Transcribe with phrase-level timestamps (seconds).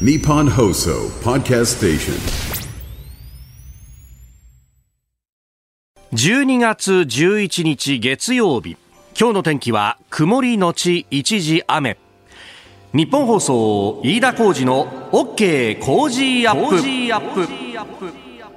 [0.00, 2.14] Nippon Hoso Podcast Station.
[6.12, 8.76] 12月11日月曜日。
[9.16, 11.96] 今日の天気は曇りのち一時雨。
[12.92, 18.23] 日本放送飯田浩二の OK 工事アップ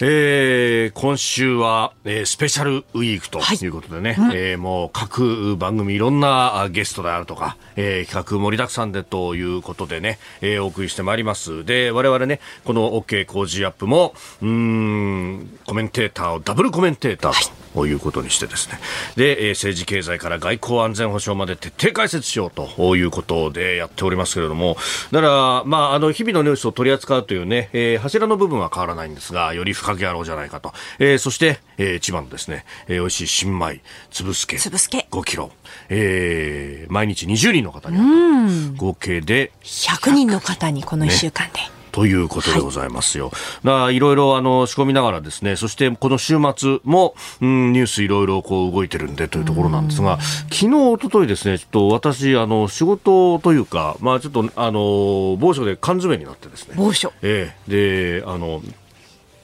[0.00, 11.64] えー今週は、えースペシャルウィークということでね、えーもう各番組いろんなあゲストであるとか、えー企画盛りだくさんでということでね、えーお送りしてまいります。
[11.64, 17.61] で、我々ね、この OK 工事アップも、うーん、コメンテーターをダブルコメンテーターと。
[17.74, 18.78] ということにしてですね。
[19.16, 24.76] で、えー政治経済から外交安全保障まで徹底解説しようということでやっておりますけれども、
[25.10, 30.72] だから、まあ、あの、日々のニュースを取り扱うというね、えー柱の部分は変わらないんですが、より深くやろうじゃないかと。
[30.98, 34.58] えーそして、えー千葉のですね、えー美味しい新米、粒すけ。
[34.58, 35.50] 粒すけ5キロ。
[35.88, 41.81] えー毎日20人の方に合計で100人の方にこの1週間で。
[41.92, 43.30] ということでございますよ。
[43.62, 50.18] だからいろいろあの仕込みながらですね、そしてこの週末も、うん、ニュースいろいろこう動いてるんでというところなんですが、
[50.50, 56.74] 昨日、一昨日ですね、ちょっと私、あの、仕事というか、まあちょっとあの、某所で缶詰になってですね。
[56.76, 58.62] 某所ええで、あの、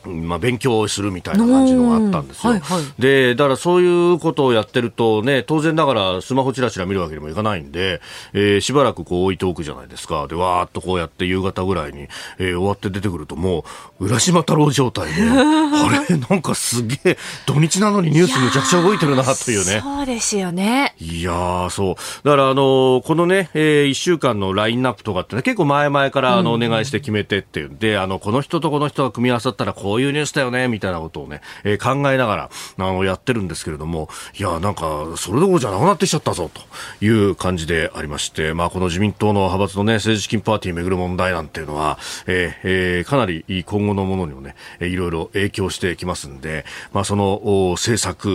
[0.08, 2.52] まあ、勉強をするみたいな感じのがあったんですよ。
[2.52, 8.00] はいはいで、だからそういうことをやってるとね、当然ながらスマホチラチラ見るわけにもいかないんで、
[8.32, 10.26] えーしばらくこう置いておくじゃないですか。
[10.26, 13.64] で、わーっとこうやって夕方ぐらいに、えー終わって出てくるとも
[14.00, 16.16] う、浦島太郎状態で、 あれ？
[16.16, 19.80] なんかすげえ、土日なのにニュースむちゃくちゃ動いてるなというね。
[19.82, 20.94] そうですよね。
[21.00, 21.94] いやー、そう。
[22.24, 48.28] だから、あのーこのね、え1週間のラインナップとかってね、結構前々から、あの、お願いして決めてっていうんで、あの、この人とこの人が組み合わさったらこういうニュースだよね、みたいなことをね、えー考えながら、あの、やってるんですけれども、いやー、なんか、それどころじゃなくなってきちゃったぞ、という感じでありまして、まあ、この自民党の派閥のね、政治資金パーティー巡る問題なんていうのは、えーえーかなり今後のものにもね、えーいろいろ影響してきますんで、まあ、その、お政策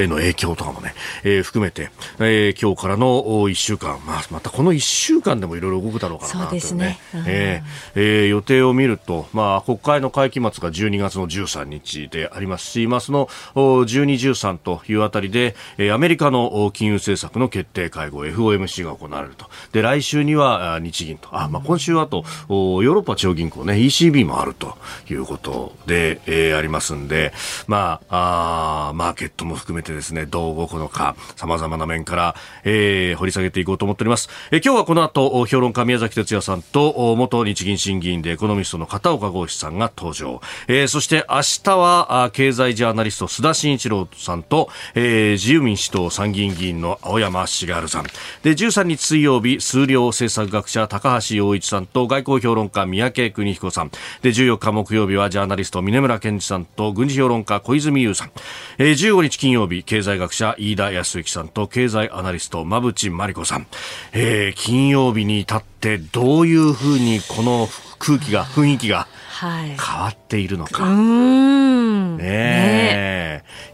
[0.00, 0.94] への影響とかもね、
[1.24, 6.98] えー含めて、えー今日からのお1週間、まあ、またこの1週間でもいろいろ動くだろうからなそうですね。
[7.12, 15.54] というえーえー予定を見ると、まあ、国会の会期末が12月の13日でありますし、まあ、その12、13というあたりで、
[15.92, 19.46] アメリカの金融政策の決定会合 FOMC が行われると。
[19.72, 24.76] で、来週には日銀と、あ、まあ、今週はあと、ヨーロッパ中央銀行ね、ECB もあると
[25.10, 27.32] いうことで、えーありますんで、
[27.66, 32.34] まあ、あーマーケットも含めてですね、どう動くのか、様々な面から、
[32.64, 34.28] えー掘り下げていこうと思っております。
[34.50, 40.35] えー今日はこの後、お評論家宮崎哲也さんと、元日銀審議員でエコノミストの片岡剛志さんが登場。
[40.68, 48.04] えーそして明日は、経済ジャーナリスト須田慎一郎さんと、えー自由民主党参議院議員の青山茂春さん。
[48.42, 53.90] で、13日水曜日、数量政策学者高橋洋一さんと外交評論家三宅邦彦さん。
[54.22, 58.30] で、14日木曜日はジャーナリスト峰村健二さんと軍事評論家小泉優さん。
[58.78, 63.66] えー15日金曜日、経済学者飯田康之さんと経済アナリスト馬淵真理子さん。
[64.12, 67.68] えー金曜日に至ってどういうふうにこの
[67.98, 69.06] 空気が、雰囲気が。
[69.40, 70.84] 変わっているのか。
[70.84, 72.16] うーん。
[72.16, 73.16] ねえ。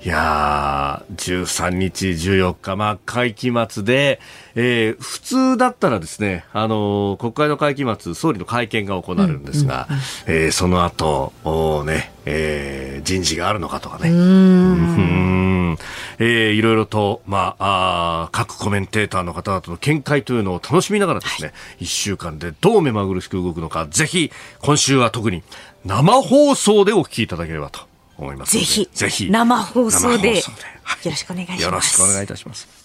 [0.05, 4.21] いやー、13日、14日、まあ、会期末で、
[4.55, 9.89] えー普通だったらですね、あのー国会の会期末、総理の会見が行われるんですが、
[10.27, 14.11] えーその後、おーね、えー人事があるのかとかね。
[14.11, 15.79] うん。
[16.19, 24.31] えーいろいろと、まあ、あー各コメンテーターの方々の見解というのを楽しみながらですね、一週間でどう目まぐるしく動くのか、ぜひ、
[24.61, 25.43] 今週は特に
[25.85, 27.81] 生放送でお聞きいただければと
[28.19, 28.53] 思います。
[28.53, 30.63] ぜひ、ぜひ、生放送で、送で。
[30.83, 31.05] はい。
[31.07, 31.63] よろしくお願いします。
[31.65, 32.82] よろしくお願いいたします。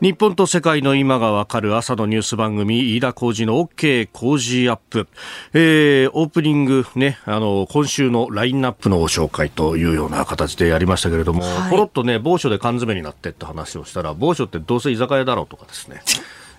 [0.00, 5.08] 日本と世界の今がわかる朝のニュース番組、飯田浩二の OK 工事アップ。
[5.52, 16.00] えー、オープニングね、あの、今週のラインナップのご紹介というような形でやりましたけれども、はいポロッとね、某所で缶詰になってって話をしたら、某所ってどうせ居酒屋だろうとかですね。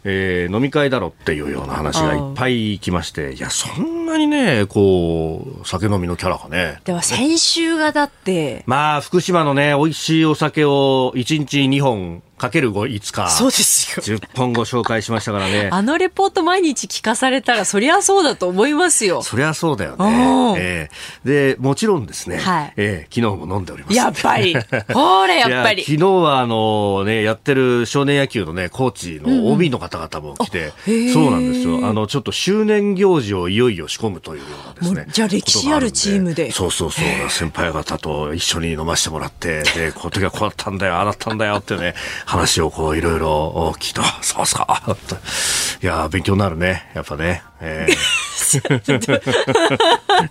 [0.04, 6.80] えー飲み会だろっていうような話がいっぱい来まして、いや、そんなにね、こう、酒飲みのキャラがね。
[6.84, 13.30] では先週がだって、まあ、福島のね、美味しいお酒を1日2本かける5、5日。
[13.30, 14.18] そうですよ。
[14.18, 15.70] 10本ご紹介しましたからね。
[15.72, 19.22] あのレポート毎日聞かされたら、そりゃそうだと思いますよ。
[19.22, 20.56] そりゃそうだよおねー。
[20.58, 20.90] え
[21.24, 23.96] えで、もちろんですね、はいええ昨日も飲んでおります。
[23.96, 24.56] やっぱり。
[24.92, 25.86] ほら、やっぱりい。
[25.86, 31.88] 昨日はあのね、やってる少年野球のね、コーチの OB の方々も来て、へーそうなんですよ。
[31.88, 35.06] あの、ちょっと周年行事をいよいよ仕込むというようなですね。
[35.12, 37.30] じゃあ歴史あるチームでそうそうそう。
[37.30, 41.94] 先輩方と一緒に飲ませてもらって、で、この時はこうだったんだよ、ああだったんだよってね、
[42.32, 44.04] 話をこういろいろ聞いた。
[44.24, 44.82] そうっすか。
[45.84, 46.90] いや、勉強になるね。
[46.94, 47.44] やっぱね。
[47.62, 47.96] えー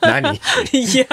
[0.02, 0.34] 何？
[0.72, 1.06] いや、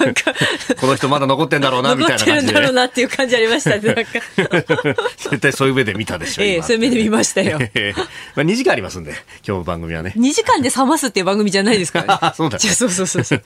[0.00, 0.32] なんか、
[0.80, 2.52] この人まだ残ってんだろうな、み残ってるんたいな感じで。
[2.54, 3.80] だろうなっていう感じありましたね。
[3.80, 6.42] なんか、絶対そういう目で見たでしょ。
[6.42, 8.04] ええ今そういう目で見ましたよええま
[8.36, 9.12] あ、2時間ありますんで、
[9.46, 10.14] 今日の番組はね。
[10.16, 12.18] 2時間で冷ますっていう番組じゃないですからね。
[12.22, 13.42] あそうだねじゃあそうそうそうそう。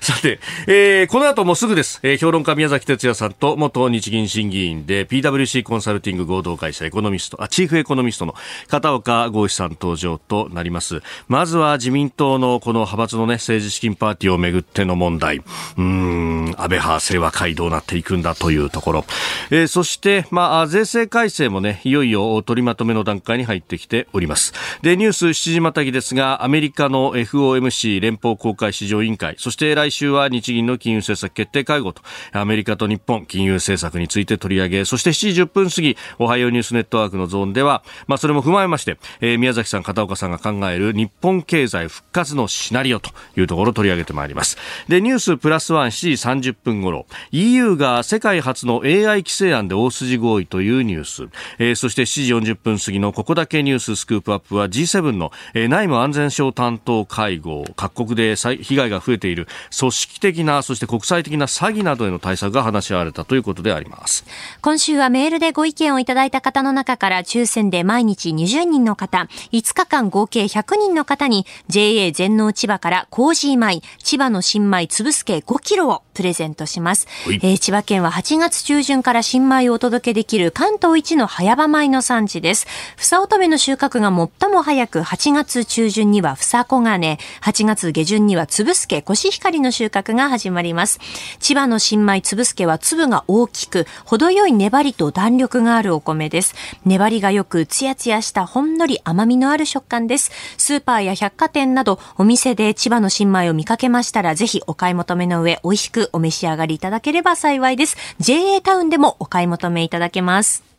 [0.00, 2.00] さて、えーこの後もうすぐです。
[2.02, 8.34] えー評論家宮崎哲也さんと元日銀審議員で PWC コンサルティング合同会社エコノミスト、あ、チーフエコノミストの
[8.68, 11.02] 片岡剛志さん登場となります。
[11.28, 15.42] まずずは自民党のこの派閥のね、政治資金パーティーをめぐっての問題。
[15.76, 19.04] うん、安倍派清和会どうなっていくんだというところ。
[19.50, 24.52] えーそして、まあ、税制改正もね、いよいよ取りまとめの段階に入ってきております。
[24.82, 32.02] で、ニュース7時またぎですが、アメリカの FOMC 連邦公開市場委員会、そして来週は日銀の金融政策決定会合と、
[32.32, 44.56] アメリカと日本金融政策について取り上げ、そして7時10分過ぎ、おはようニュースネットワークのゾーンでは、まあ、それも踏まえまして、えー宮崎さん、片岡さんが考える日本経済復活のシナリオというところを取り上げてまいります。
[44.88, 51.28] で、ニュースプラスワン7時30分頃、EU が世界初の AI 規制案で大筋合意というニュース、
[51.58, 59.46] えーそして7時40分過ぎのここだけニューススクープアップは G7 の、えー内務安全省担当会合、各国で被害が増えている
[59.78, 64.24] 組織的な、そして国際的な詐欺などへの対策が話し合われたということであります。
[64.60, 71.29] 今週はメールでご意見をいただいた方の中から抽選で毎日20人の方、5日間合計100人の方に
[71.68, 76.02] JA 全農千葉からコージー米、千葉の新米つぶすけ5キロを。
[76.12, 77.06] プレゼントします。
[77.24, 82.66] はいえー千葉県は8月中旬から新米をお届けできる関東一の早場米の産地です。
[82.96, 90.98] 房乙女の収穫が最も早く8月中旬には房小金、8月下旬にはつぶすけコシヒカリの収穫が始まります。
[91.38, 96.54] 千葉の新米つぶすけは粒が大きく、程よい粘りと弾力があるお米です。
[96.84, 100.30] 粘りがよく、ツヤツヤしたほんのり甘みのある食感です。
[100.56, 107.96] スーパーや百貨店など、お店で千葉の新米を見かけましたら、ぜひお買い求めの上、美味しくお召し上がりいただければ幸いです。
[108.18, 110.69] JA タウンでもお買い求めいただけます。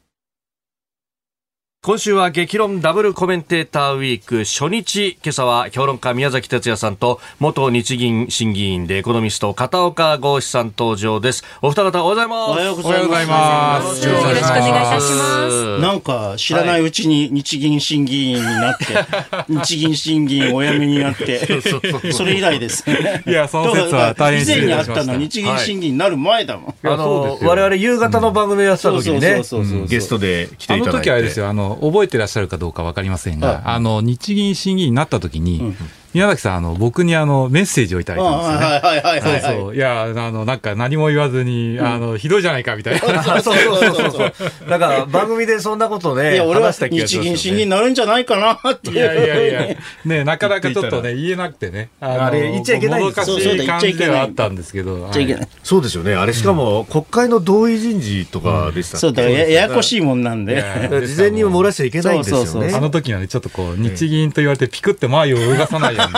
[1.84, 11.44] 今週は激論ダブルコメンテーターウィーク初日、今朝は評論家宮崎哲也さんと元日銀審議員でエコノミスト片岡剛志さん登場です。
[11.60, 12.52] お二方おはようございます。
[12.52, 14.46] おはようございますよろしくお願いいたします。
[14.46, 18.86] よろしくお願いいたしますなんか知らないうちに日銀審議員になって、
[19.50, 21.64] 日銀審議員お辞めになって、
[22.12, 23.24] それ以来ですね。
[23.26, 26.88] いやその説は大変以前にあったの日銀審議になる前だもん。
[26.88, 31.06] あの、我々夕方の番組をやってた時にねそうそうそうそう、ゲストで来てあのいただいて。
[31.06, 35.76] 時はあれですよ、あの、覚えてらっしゃるかどうかわかりませんが、あの、日銀審議員になった時に、
[36.14, 38.66] 宮崎さん、あの、僕にあの、メッセージをいただいたんですよね。
[38.66, 39.42] はいはいはいはいはい。
[39.42, 39.76] そうそう。
[39.76, 43.24] いや、あの、なんか何も言わずに、あの、ひどいじゃないかみたいな。
[43.24, 44.26] そ うそうそうそうそ
[44.66, 44.70] う。
[44.70, 48.96] なんか番組でそんなことね、いや、俺は日銀審議になるんじゃないかなっていう。
[48.96, 49.76] いやいやいや、
[50.06, 51.90] ね、 なかなかちょっとね、言えなくてね。
[52.02, 54.98] あれ言っちゃいけないんもですよどかしい感じではあったんですけど。
[54.98, 55.48] 言っちゃいけない。
[55.64, 56.16] そうですよね。
[56.16, 59.08] あれしかも国会の同意人事とかでしたっけ？
[59.08, 60.62] そうだ、やややこしいもんなんで。
[61.06, 62.46] 事前にも漏らしちゃいけないんですよね。
[62.46, 66.12] そうそうそうあの時はね、ちょっとこう、日銀と言われてピクって前を動かさないよう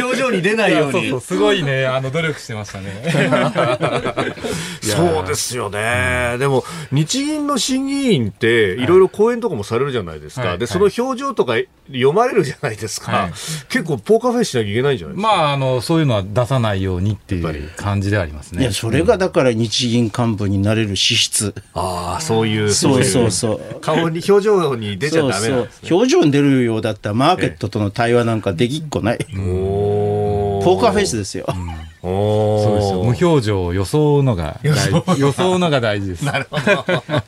[0.00, 0.04] に。
[0.04, 1.20] 表情に出ないようにそうそう、。
[1.20, 2.90] すごいね、あの、努力してましたね。
[4.82, 6.36] そうですよね。
[6.38, 10.58] でも、日銀の審議員って、いろいろ講演とかもされるじゃないですか。
[10.58, 11.54] で、その表情とか
[11.86, 13.12] 読まれるじゃないですか。
[13.12, 13.32] はい
[13.68, 15.36] 結構ポーカーフェイスしなきゃいけないんじゃないですか。
[15.36, 18.62] まあ、あの、そういうのは出さないようにっていう感じではありますね。
[18.62, 21.54] いや、それがだから日銀幹部になれる資質。
[21.74, 22.72] ああ、そういう。
[22.72, 23.80] そうそうそう。
[23.80, 25.88] 顔に、表情に出ちゃダメなんそうですね。
[25.92, 29.18] 表情に出るようだったらマーケットとの対話なんかできっこない。
[29.36, 31.46] おポーカーフェイスですよ。
[32.02, 33.04] おそうですよ。
[33.04, 35.20] 無表情を装うのが大事。
[35.20, 36.24] 装うのが大事です。
[36.24, 36.84] なるほど。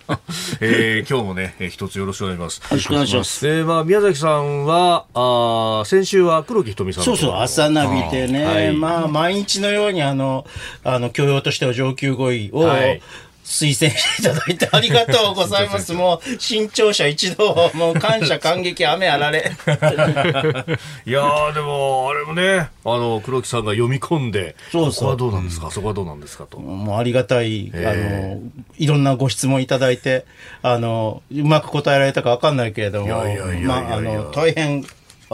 [0.60, 2.56] えー、今日もね、えー一つよろしくお願いします。
[2.58, 3.46] よろしくお願いします。
[3.46, 10.46] えー、まあ、宮崎さんは、あー先週は黒木瞳さんのそうそう、朝ナビでね、はいまあ、毎日のように、あの、
[10.84, 13.02] あの、教養としては上級語彙を、はい
[13.44, 15.92] 推薦していただいてありがとうございます。
[15.94, 19.40] もう、新潮社一同、もう感謝感激、雨あられ。
[21.06, 26.58] いやー、でも、あれもね、あの、黒木さんが読み込んで、そうそうここはどうなんですか、そこはどうなんですかと。
[26.58, 30.24] もうありがたい、あえの、いろんなご質問いただいて、
[30.62, 34.84] あの、うまく答えられたかわかんないけれども、いやいやいやいやいやまあ、あの、大変、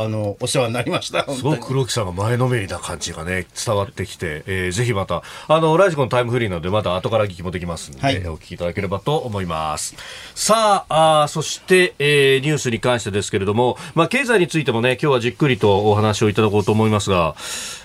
[0.00, 1.28] あの、お世話になりました。
[1.32, 9.96] すごく黒木さんが前のめりな感じがね、伝わってきて、えーぜひまた、あの、ラジコのタイムフリーなので、また後から聞きもできますので、はいお聞きいただければと思います。
[10.34, 17.34] さあ、あーそして、えーニュースに関してですけれども、まあ、経済についてもね、今日はじっくりとお話をいただこうと思いますが、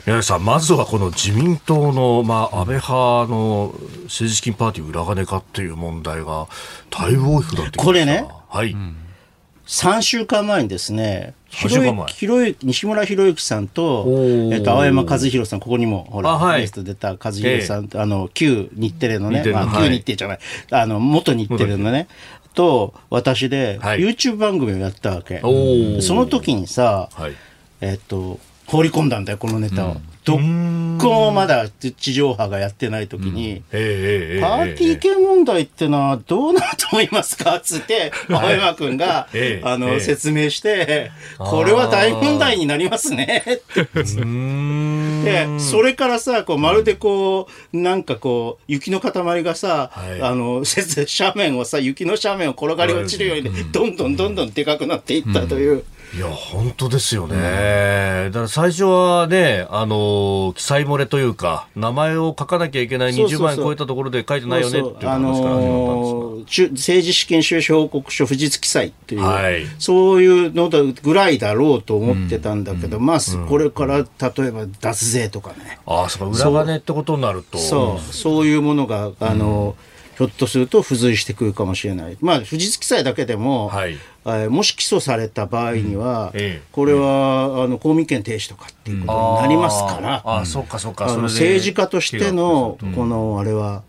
[0.05, 2.91] 宮根さん、まずはこの自民党の、まあ、安倍派
[3.27, 6.47] の政治資金パーティー裏金かっていう問題が、
[6.89, 7.83] だいぶ大きくなってきました。
[7.83, 8.75] これねはい。
[9.65, 11.42] 3週間前にですね、3週間前ひろゆ
[12.63, 14.05] 西村博之さんと
[14.51, 16.61] えっと、青山和弘さん、ここにも、ほら、あはい。
[16.61, 19.89] ゲスト出た和弘さん、あの、旧日テレのねまあ、はい。
[19.89, 20.39] 旧日テレじゃない、
[20.71, 22.07] あの、元日テレのね、
[22.53, 23.99] と、私で、はい。
[23.99, 25.41] YouTube 番組をやったわけ。
[26.01, 27.33] その時にさ、はい。
[27.81, 29.97] えっと、放り込んだんだよ、このネタを。
[30.25, 37.59] どっこもまだ地上波がやってない時に、パーティー系問題ってのはどうなると思いますか？
[37.61, 39.99] つって、青山くんが、 ええあの、ええ。
[39.99, 43.43] 説明して、これは大問題になりますね。
[45.25, 50.21] で、それからさ、こう、まるでこう、なんかこう、雪の塊がさ、はい。
[50.21, 55.83] あの、斜面をさ、雪の斜面を転がり落ちるように、どんどんどんどんでかくなっていったという。
[56.15, 57.35] いや、本当ですよね。
[57.35, 63.41] だから最初はね、あの、記載漏れというか、名前を書かなきゃいけない20そうそうそう。
[63.47, 69.65] 万円超えたところで書いてないよねっていう話からあ始まったんです政治資金収支報告書不実記載っていう、はい。
[69.79, 74.05] そういうのぐらいだろうと思ってたんだけど、まあ、これから例
[74.47, 77.57] えば脱税とかね、ああ、そうか、裏金ってことになると。
[77.57, 78.13] そう。
[78.13, 79.75] そういうものが、あの
[80.17, 82.17] ひょっとすると付随してくるかもしれない。
[82.21, 83.97] まあ、不実記載だけでも、はい。
[84.25, 90.39] えーもし起訴された場合には、ええこれは、あの公民権停止とかっていうことになりますから、あー。
[90.39, 91.07] あー、そうか、そうか。
[91.17, 93.83] 政治家としてのこのあれは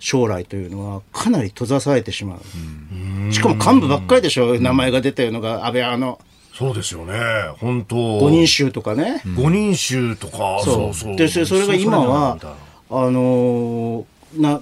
[0.00, 6.20] 将来というのはかなり閉ざされてしまう、しかも幹部ばっかりでしょ、名前が出てるのが安倍派の。
[6.52, 7.14] そうですよね。
[7.58, 7.96] 本当。
[7.96, 11.16] 5人衆とかね、五人衆とか、そそううそう。
[11.16, 12.38] でそれが今は
[12.90, 14.04] あのー
[14.36, 14.60] なな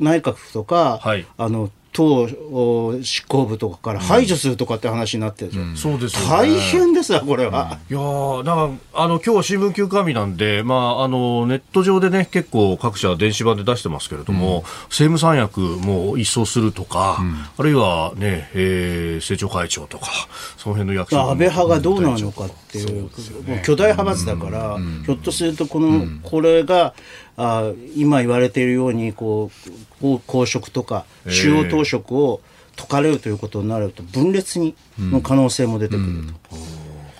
[0.00, 1.26] 内閣府とか、はい。
[1.36, 6.28] あの党お執行部とかから排除するとかって話になってるでしょ、そうです。
[6.28, 7.78] 大変ですわこれは。
[7.88, 17.18] いやーなんかあの今日は新聞休刊日なんで、まあ、あのネット上でね結構各社電子版で出してますけれども、政務三役も一掃するとか、
[17.56, 20.08] あるいはね、えー政調会長とか
[20.58, 26.92] その辺の役所安倍派がどうなるのかっていう、もう巨大派閥だから、ひょっとするとこの、これが
[27.36, 29.50] あ今言われているようにこ
[30.02, 32.40] う公職とか中央党職を
[32.76, 36.06] 解かれるということになると分裂にの可能性も出てくる
[36.50, 36.56] と。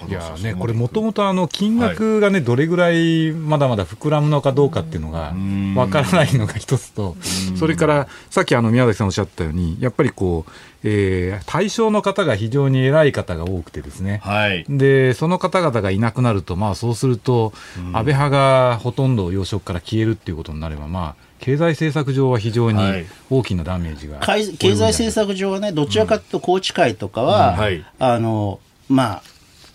[0.09, 5.35] いやね、これもともとあの金額がね、どれぐらいまだまだ膨らむのかどうかっていうのが
[5.81, 7.17] わからないのが一つと、
[7.59, 10.51] それからさっきあの宮崎さんおっしゃったように、やっぱりこう、
[10.85, 14.65] えー対象の方が非常に偉い方が多くてですね、はい。
[14.69, 23.07] でその方々がいなくなると、まあ、そうすると、安倍派がほとんど要職から消えるっていうことになれば、まあ、経済政策上は非常にはい。
[23.31, 27.59] 大きなダメージが、かい経済政策上はね、どちらかというと宏池会とかは、うん。
[27.59, 27.85] はい。
[27.99, 29.23] あの、まあ、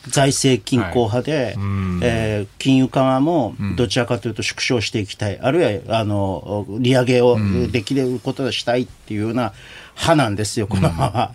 [0.08, 1.56] 財政均衡派で、
[2.02, 7.38] えー金融緩和もどちらかというと縮小していきたい、あるいはあの利上げを
[7.72, 9.54] できることをしたいっていうような
[9.96, 11.32] 派なんですよ、この派は。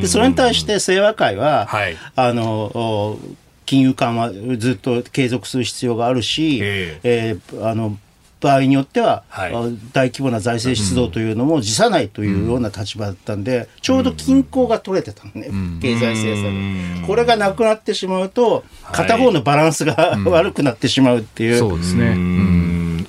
[0.00, 1.96] でそれに対して清和会は、はい。
[2.16, 2.44] あの
[2.74, 3.18] お
[3.66, 7.00] 金融緩和ずっと継続する必要があるし、え。
[7.02, 7.96] えーあの
[8.42, 15.48] 場合によっては、はいあ大規模な財政出動というのも辞さないというような立場だったんで、ちょうど均衡が取れてたのね、
[15.80, 17.06] 経済政策。
[17.06, 21.58] これがなくなってしまうと、片方のバランスが、悪くなってしまうっていう。
[21.58, 22.14] そうですね。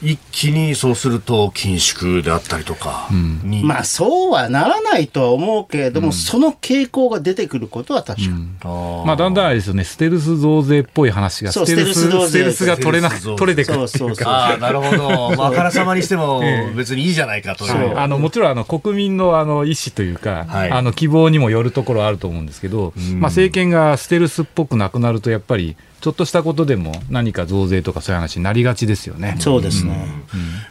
[0.03, 8.29] うん一気にそうすると緊縮であったりとかに、まあそうはならないとは思うけれども、その傾向が出てくることは確か。
[8.63, 13.83] あーまあ、だんだんあれですよね、ステルス増税っぽい話が、ステルスステルスが取れな取れてくる。
[13.83, 14.57] っていうか。
[14.59, 16.41] なるほど、まあ、あからさまにしても
[16.75, 17.73] 別にいいじゃないかという。
[17.73, 20.71] はいあのもちろんあの国民のあの意思というか、はい。
[20.71, 29.37] あの希望にもよるところはあると思うんですけど、まあ、政権がステルスっぽくなくなると、やっぱりちょっとしたことでも何か増税とかそういう話になりがちですよね。
[29.39, 30.05] そうですね。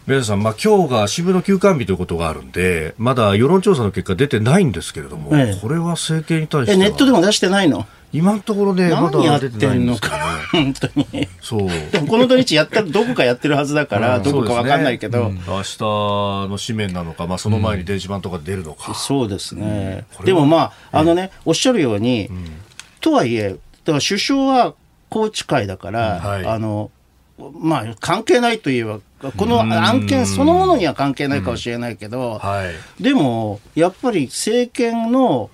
[0.06, 7.86] ベルさん、まあ、今日が支部の休館日ということがあるんで、まだ世論調査の結果出てないんですけれども、ええこれは政権に対してネットでも出してないの？
[8.12, 10.22] 今のところね、まだ何やって出てないんですけどね。
[10.52, 11.28] 本当に。
[11.40, 11.68] そう。
[11.92, 18.92] でもこの土日やったらどこかやってるはずだから、どこかわかんないけど、明日の紙面なのか、まあ、その前に電子版とか出るのか。
[18.92, 20.04] そうですね。
[20.26, 22.28] でもまあ、あのね、おっしゃるように、
[23.00, 24.74] とはいえ、だから首相は
[25.12, 26.90] 宏池会だから、はいあの、
[27.60, 29.00] まあ、関係ないといえば、
[29.36, 32.64] この案件そのものには関係ないかもしれないけど、は
[32.98, 33.02] い。
[33.02, 35.50] でも、やっぱり政権の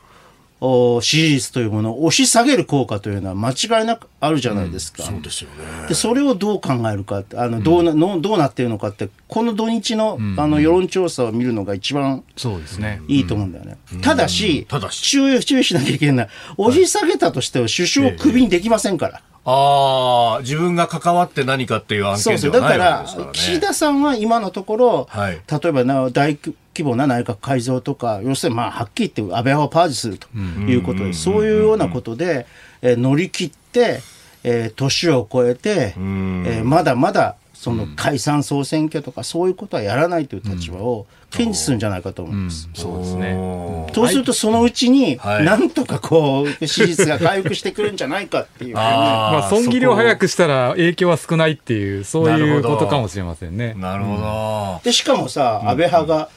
[0.61, 5.05] お支持率というものを押し下げる効果というのは間違いなくあるじゃないですか。
[5.05, 5.87] そうですよね。
[5.89, 13.01] でそれをどう考えるかあのどうな、のどうなっているのかってこの土日の,、あの世論調査を見るのが一番そうですね。
[13.07, 13.79] いいと思うんだよね。
[14.03, 16.29] ただし、ただし注意注意しなきゃいけない。
[16.57, 19.23] 押し下げたとしては首相をクビにできませんから。
[19.51, 22.19] ああ、自分が関わって何かっていう案。
[22.23, 23.33] 件ではないわだからけですからね。
[23.33, 25.41] 岸田さんは今のところ、はい。
[25.51, 32.47] 例えばな大規模な内閣改造とか、要するにまあはっきり言って安倍派をパージするということで、そういうようなことで、
[32.83, 34.01] えー乗り切って、
[34.45, 42.71] えー年を超えて、えーまだまだその解散総選挙とかそういうことはやらないという立場を堅持するんじゃないかと思います。
[42.73, 43.89] そうですね。
[43.93, 48.77] そうするとそのうちに、はいなんとかこう、支持率が回復してくるんじゃないかっていう。
[48.79, 53.75] あーまあ、損切りを早くしたら影響は少ないっていう、そういうことかもしれませんね。
[53.75, 54.81] なるほど。
[54.85, 56.29] でしかもさ、安倍派が、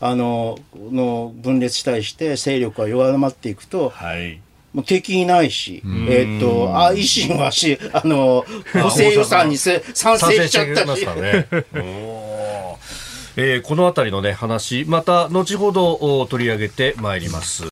[0.00, 4.40] あのの分裂したりして勢力が弱まっていくと、はい。
[4.74, 8.44] もう敵いないし、えーっとあ維新はしあの
[8.82, 11.06] 補正予算にせ賛成しちゃったし
[13.36, 17.68] えーこのあたりのね、話、また後ほどお取り上げてまいります。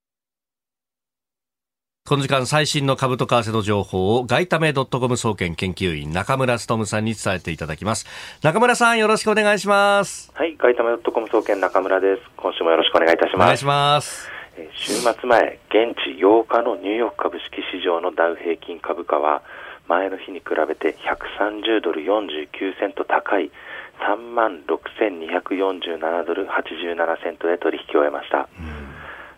[2.05, 8.07] この時間最新の株と為替の情報を外為ドットコム総研研究員中村努さんに伝えていただきます。
[8.43, 10.33] 中村さんよろしくお願いします。
[10.35, 12.23] はい、ガイタマドットコム総研中村です。
[12.37, 13.35] 今週もよろしくお願いいたします。
[13.37, 14.42] お願いします。
[14.63, 19.43] えー週末前、現地8日のニューヨーク株式市場のダウ平均株価は、
[19.89, 23.51] 前の日に比べて130ドル49セント高い
[23.99, 28.49] 3万6247ドル87セントで取引を終えました。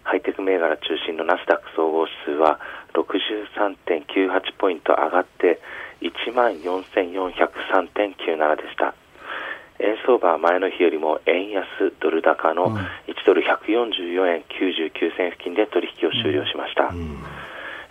[0.03, 2.61] ハイテク銘柄中心のナスダック総合指数は
[2.93, 5.61] 63.98ポイント上がって
[6.03, 8.95] 1万4403.97でした。
[9.81, 11.65] 円相場は前の日よりも円安
[12.01, 12.77] ドル高の
[13.09, 16.93] 1ドル144円99銭付近で取引を終了しました。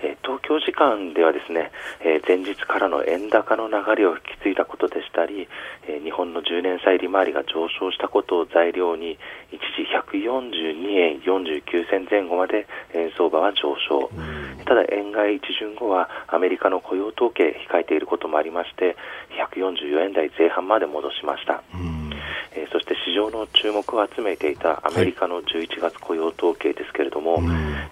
[0.04, 5.48] えー東京時間ではですね、えー前日からの円高の流れを引き継いだことでしたり、
[5.88, 9.18] えー日本の10年債利回りが上昇したことを材料に
[9.52, 14.10] 一時142円49銭前後まで円相場は上昇、
[14.66, 18.96] ただ円買い一巡後はアメリカの雇用統計控えていることもありまして
[19.56, 21.64] 144円台前半まで戻しました。
[22.56, 27.38] えーそして市場の注目を集めていたアメリカの11月雇用統計ですけれども、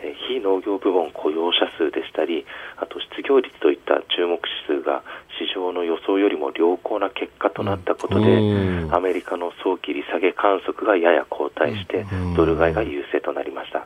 [0.02, 2.46] えー非農業部門雇用者数でしたり、
[2.78, 5.04] あと失業率といった注目指数が
[5.38, 8.96] 市場の予想よりも良好な結果となったことで、うん。
[8.96, 13.86] アメリカの早期利下げ観測がやや後退して、ドル買いが優勢となりました。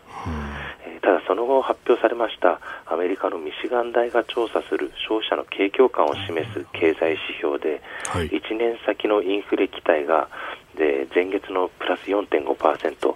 [0.85, 8.29] えーただその後発表されましたアメリカのミシガン大が調査する消費者の景況感を示す経済指標で、はい。
[8.29, 10.29] 1年先のインフレ期待が
[10.75, 13.15] で前月のプラス4.5%、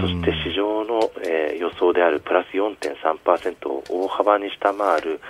[0.00, 5.20] そして市場の、えー予想であるプラス4.3%を大幅に下回る、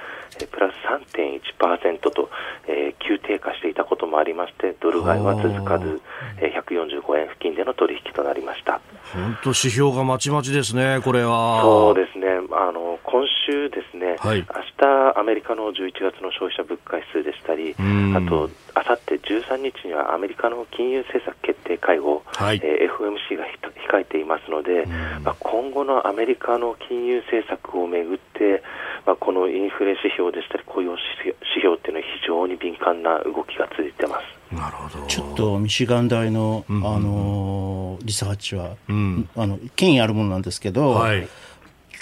[0.40, 0.74] えープラス
[1.16, 2.30] 3.1%と、
[2.68, 6.00] えー急低下していたこともありまして、ドル買いは続かず、
[6.38, 8.80] えー145円付近での取引となりました。
[9.12, 11.62] 本当指標がまちまちですね、これは。
[11.62, 14.38] そうですね、あの今週ですね、はい。
[14.38, 14.44] 明
[14.78, 18.16] 日アメリカの11月の消費者物価指数でしたり、ん。
[18.16, 22.60] あとあさって13日にはアメリカの金融政策決定会合、はい。
[22.62, 24.86] えー FOMC がひと控えていますので、
[25.22, 28.62] まあ、今後のアメリカの金融政策をめぐって、
[29.06, 34.54] まあ、このインフレ指標でしたり、雇用指標指標っていうのは非常に敏感な動きが続いてます。
[34.54, 35.06] なるほど。
[35.06, 39.28] ちょっとミシガン大の、あのーリサーチは、ん。
[39.36, 41.28] あの権威あるものなんですけど、はい。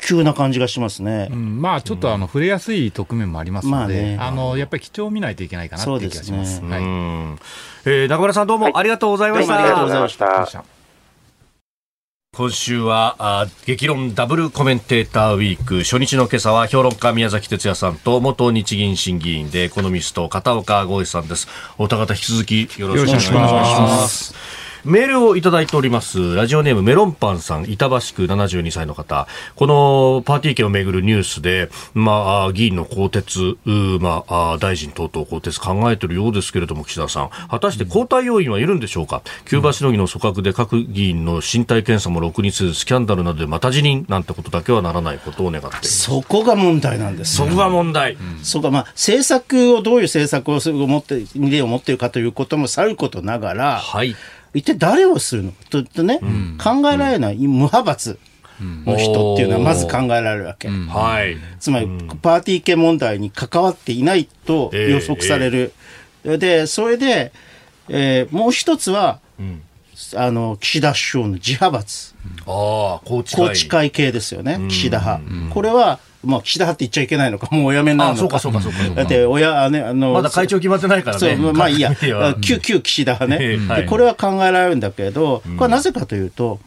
[0.02, 1.28] 急な感じがしますね。
[1.30, 1.60] うん。
[1.60, 4.16] まあ、ちょっとあの触れやすい側面もありますので、まあね。
[4.20, 6.60] あのやっぱり基調を見ないといけないかなっていう気がします。
[6.60, 6.70] ね。
[6.70, 6.82] はい。
[6.82, 7.38] うん。
[7.84, 9.54] えー中村さんどうもありがとうございました。
[9.54, 10.08] どうもありがとうございま
[10.46, 10.64] した。
[12.36, 15.78] 今週はあ激論ダブルコメンテーターウィーク。
[15.78, 21.48] 初日の今朝は評論家宮崎哲也さんと元日銀審議員でエコノミスト片岡剛一さんです。
[21.78, 24.34] お二方引き続きよろしくお願いします
[24.84, 26.34] メールをいただいております。
[26.34, 29.26] ラジオネームメロンパンさん板橋区72歳の方。
[29.56, 37.30] このパーティー券をめぐるニュースで、まあ、議員の更迭、まあ、大臣等々更迭考えているようですけれども岸田さん。
[37.48, 45.98] 果たして交代要員はいるんでしょうか、キューバしのぎの組閣で各議員の身体検査もろくにせずスキャンダルなどでまた辞任なんてことだけはならないことを願っています。
[46.00, 54.14] そこが問題なんですそこが問題、そうかまあ政策をどういう政策をする思って理を持っているかということもさることながら、はい
[54.54, 55.52] 一体誰をするの？
[55.70, 56.20] ととね、
[56.62, 58.18] 考えられない無派閥
[58.60, 60.68] の人っていうのはまず考えられるわけ。
[60.68, 61.36] はい。
[61.60, 61.86] つまり、
[62.22, 64.90] パーティー系問題に関わっていないとええ。
[64.92, 65.72] 予測される。
[66.24, 67.32] で、それで、
[67.88, 69.20] えーもう一つは、
[70.16, 72.14] あの、岸田首相の自派閥、
[72.46, 75.54] ああ高知宏池会系ですよね、岸田派。
[75.54, 78.36] これは、まあ、岸田派って言っちゃいけないのか、 もうおやめになるのか。
[78.36, 78.94] あそうかそうかそうか。
[78.94, 81.36] だって、親、あね、あの、まだ会長決まってないからね。
[81.36, 81.94] そう、まあいいや。
[82.40, 83.82] 旧、旧岸田派ね、ええはい。
[83.82, 86.58] でこれは考えられるんだけど、これはなぜかというと、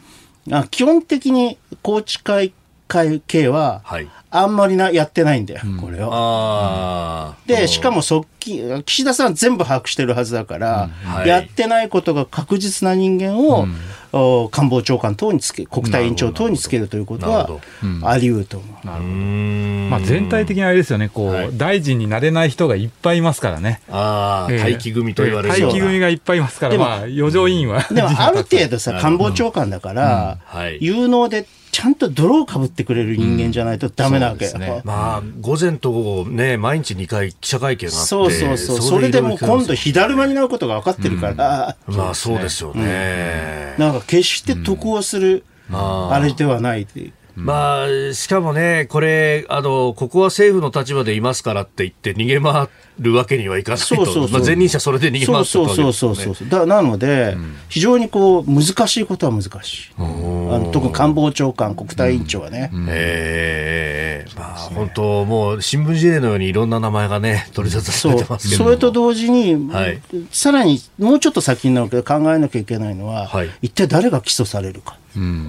[0.50, 2.52] あ基本的に宏池会
[2.92, 4.08] 会系は、はい。
[4.34, 7.34] あんまりなやってないんだよ、これを。
[7.46, 11.28] で、しかも側近、岸田さん全部把握してるはずだから、はい。
[11.28, 13.66] やってないことが確実な人間を、
[14.12, 17.54] お官房長官等につけ、国対委員長等につけるということはなる
[18.00, 18.86] ほあり得ると思う。
[18.86, 21.50] まあ、全体的にあれですよね、こう、はい。
[21.56, 23.80] 大臣になれない人がいっぱいいますからね。
[23.90, 25.74] ああ、ええ待機組と言われる待ような。
[25.74, 27.82] 機組がいっぱいいますから、でもまあ、余剰委員は。
[27.90, 30.60] でも、ある程度さ、官房長官だから、うん。
[30.60, 30.78] はい。
[30.80, 38.08] 有能で、ちゃんと泥をかぶってくれる人間じゃないとダメなわけうですねまあ、午前と午後ね、毎日2回記者会見があって。
[38.08, 38.80] そうそうそう。
[38.80, 43.74] それでもう今度、火だるまになることが分かってるから、まあそうですよね。
[43.78, 47.12] なんか決して得をする、あれではないっていう。
[47.34, 52.68] まあ、しかもね、これ、あの、ここは政府の立場でいますからって言って逃げ回
[53.02, 53.86] るわけにはいかないと。
[53.86, 56.48] そうそうそうまあ前任者それで逃げ回そうそうそうそうそう。
[56.48, 57.36] だなので、
[57.68, 59.92] 非常にこう難しいことは難しい。
[59.98, 62.70] あの特に官房長官、国対委員長はね。
[62.88, 68.70] ええまあ本当、もう新聞事例のようにいろんな名前がね、取り沙汰されてますけども。
[68.70, 74.96] それと同時に、はいさらにもうちょっと先になるけど考えなきゃいけないのは、はい一体誰が起訴されるか。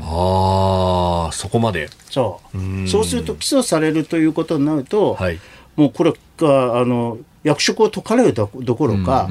[0.02, 1.90] ああ、そこまで。
[2.10, 5.40] そうそうすると起訴されるということになると、はい。
[5.76, 9.30] もうこれがあの役職を解かれるどどころか、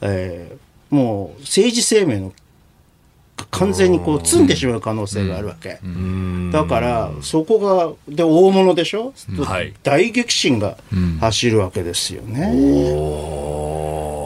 [0.00, 2.32] えーもう政治生命の
[3.50, 5.80] 完全にこう積んでしまう可能性があるわけ。
[6.50, 7.58] だからそこ
[8.08, 9.12] がで大物でしょ、
[9.44, 9.74] はい。
[9.82, 10.78] 大激震が
[11.20, 12.52] 走るわけですよね。
[12.96, 14.17] おー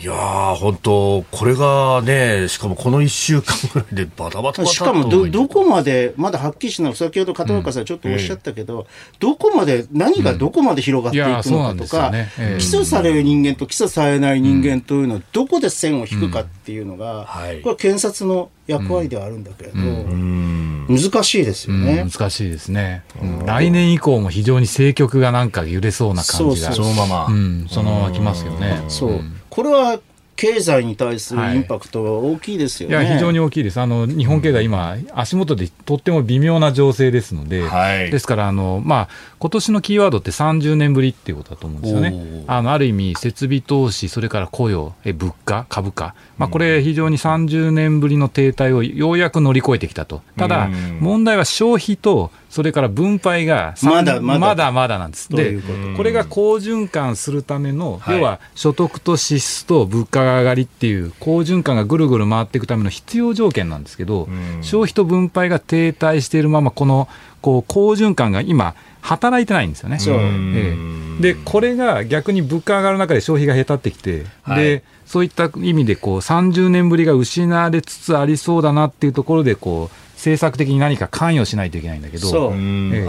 [0.00, 8.86] いやー、本当、これがね、しかもこの1週間ぐらいでバタバタしかもどどこまでまだはっきりしない先ほど片岡さんちょっとおっしゃったけど、
[9.18, 17.60] どこまで何がどこまで広がっていくのかとか、ねええ起訴される人間と起訴されない人間というのはどこで線を引くかっていうのが、はい。
[17.60, 22.08] これは検察の役割ではあるんだけれど、難しいですよね。
[22.08, 23.46] 難しいですね、うん。
[23.46, 27.26] 来年以降も非常に政局がなんか揺れそうな感じがそのまま。
[27.26, 27.32] う。
[27.32, 28.84] ん、そのまま来ますよね。
[28.86, 29.20] そう
[29.58, 29.98] これは
[30.36, 32.94] 経済に対するインパクトは大きいですよね。
[32.94, 38.08] いや非常に大きいです、あの日本経済、今、足元でとっても微妙な情勢ですので、はい。
[38.12, 39.08] ですから、あのまあ
[39.40, 50.68] 今年のキーワードって30年ぶりっていうことだと思うんですよね、あのある意味、設備投資、それから雇用、え物価、株価、まあ、これ、非常に30年ぶりの停滞をようやく乗り越えてきたと、ただ、
[51.00, 54.38] 問題は消費と、それから分配がまだまだ。
[54.38, 55.28] まだまだなんです。
[55.28, 55.60] で
[55.96, 58.18] これが好循環するための、はい。
[58.18, 64.28] 要は所得と支出と物価が上がりっていう好循環がぐるぐる回っていくための必要条件なんですけど、
[64.62, 67.08] 消費と分配が停滞しているままこの
[67.40, 69.98] こう好循環が今働いてないんですよね。
[70.00, 70.76] え
[71.20, 71.22] え。
[71.22, 74.64] でこれが逆に物価上がる中で消費がへたってきて、はい。
[74.64, 82.28] でそういった意味でこう30年ぶりが失われつつありそうだなっていうところでこう政策的に何か関与しないといけないんだけど。
[82.28, 82.52] そ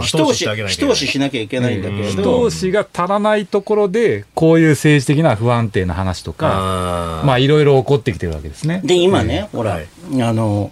[0.00, 8.80] 押し後押ししなきゃいけない一押ししなきゃいけないんだけれ一ど、押しが足らないところで、こういう政治的な不安定な話とか、まあいろいろ起こってきてるわけですね。
[8.84, 9.88] で今ね、ほら、はい。
[10.22, 10.70] あの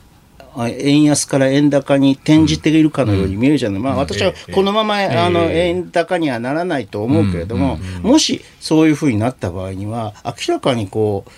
[0.57, 11.31] あ円安から円高に転じているかのように見えるじゃない、まあ、私はこのまま、あの円高にはならないと思うけれども、もしそういうふうになった場合には、明らかにこう、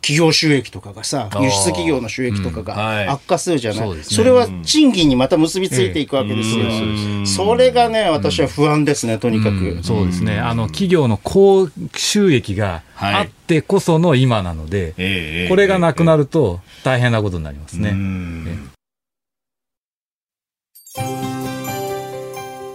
[0.00, 4.16] 企業収益とかがさ、輸出企業の収益とかが悪化するじゃない、そうですね。
[4.16, 6.64] それは賃金にまた結びついていくわけですよ。
[7.26, 9.80] それがね、私は不安ですね、とにかく。
[9.82, 10.38] そうですね。
[10.38, 17.94] あの、企業の高収益があってこその今なので、ええこれがなくなると大変なことになりますね。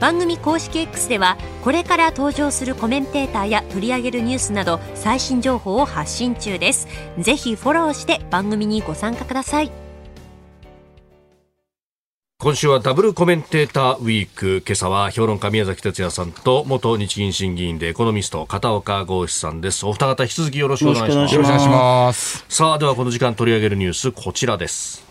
[0.00, 6.88] 番組公式 X ではこれから登場するコメンテーターや取り上げるニュースなど最新情報を発信中です。
[7.18, 9.70] ぜひフォローして番組にご参加ください。
[12.38, 19.86] 今週はダブルコメンテーターウィーク今朝は評論家宮崎哲也さんと元日銀審議員でエコノミスト片岡剛志さんです。
[19.86, 21.34] お二方引き続きよろしくお願いします。
[21.34, 22.44] よろしくお願いします。
[22.48, 25.05] さあではこの時間取り上げるニュースこちらです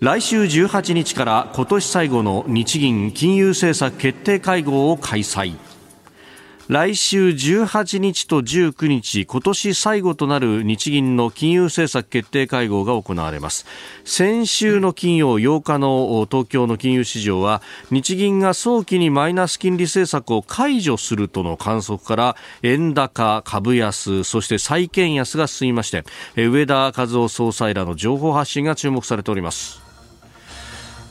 [0.00, 5.56] 来週18日から今年最後の日銀金融政策決定会合を開催
[6.68, 13.66] 来週18日と19日、今年最後となる日銀の金融政策決定会合が行われます。
[14.04, 26.04] 先週の金曜8日の東京の金融市場は、日銀が早期にマイナス金利政策を解除するとの観測から、円高、株安、そして債券安が進みまして、
[26.36, 29.87] 上田和夫総裁らの情報発信が注目されております。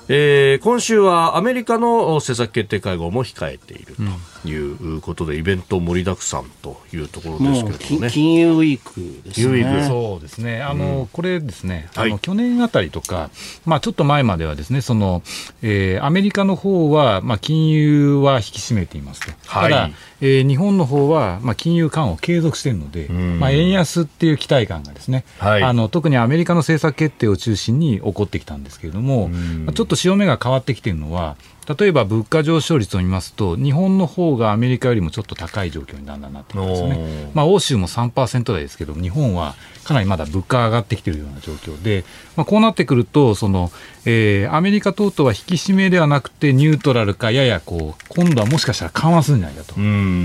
[0.10, 4.02] えー、今週はアメリカの政策決定会合も控えていると。
[4.48, 8.10] いうことで、うん、イベント盛りだくさんというところですけどね。
[8.10, 9.86] 金融ウィークですね。
[9.88, 10.62] そうですね。
[10.62, 13.30] あの、うん、これですね、あの、はい、去年あたりとか、
[13.66, 15.24] まあちょっと前まではですね、その、
[15.62, 19.32] えー、アメリカの方は、まあ金融は引き締めていますと。
[19.48, 19.90] はい、ただ、
[20.22, 31.36] えー、日本の方は、まあ金融緩和を継続しているので、うん、まあ円安っていう期待感がですね、はい、あの、特にアメリカの政策決定を中心に起こってきたんですけれども、まあ、ちょっと潮目が変わってきているのは、
[31.68, 37.30] 例えば物価上昇率を見ますと、日本の方がアメリカよりもちょっと高い状況にだんだんなってきますね。
[37.34, 42.06] まあ、欧州も3%台ですけど、日本はかなりまだ物価上がってきているような状況で、
[42.38, 43.70] まあ、こうなってくると、その、
[44.06, 49.76] えー、アメリカ等々は引き締めではなくて、ニュートラルかややこう、今度はもしかしたら緩和するんじゃないかと。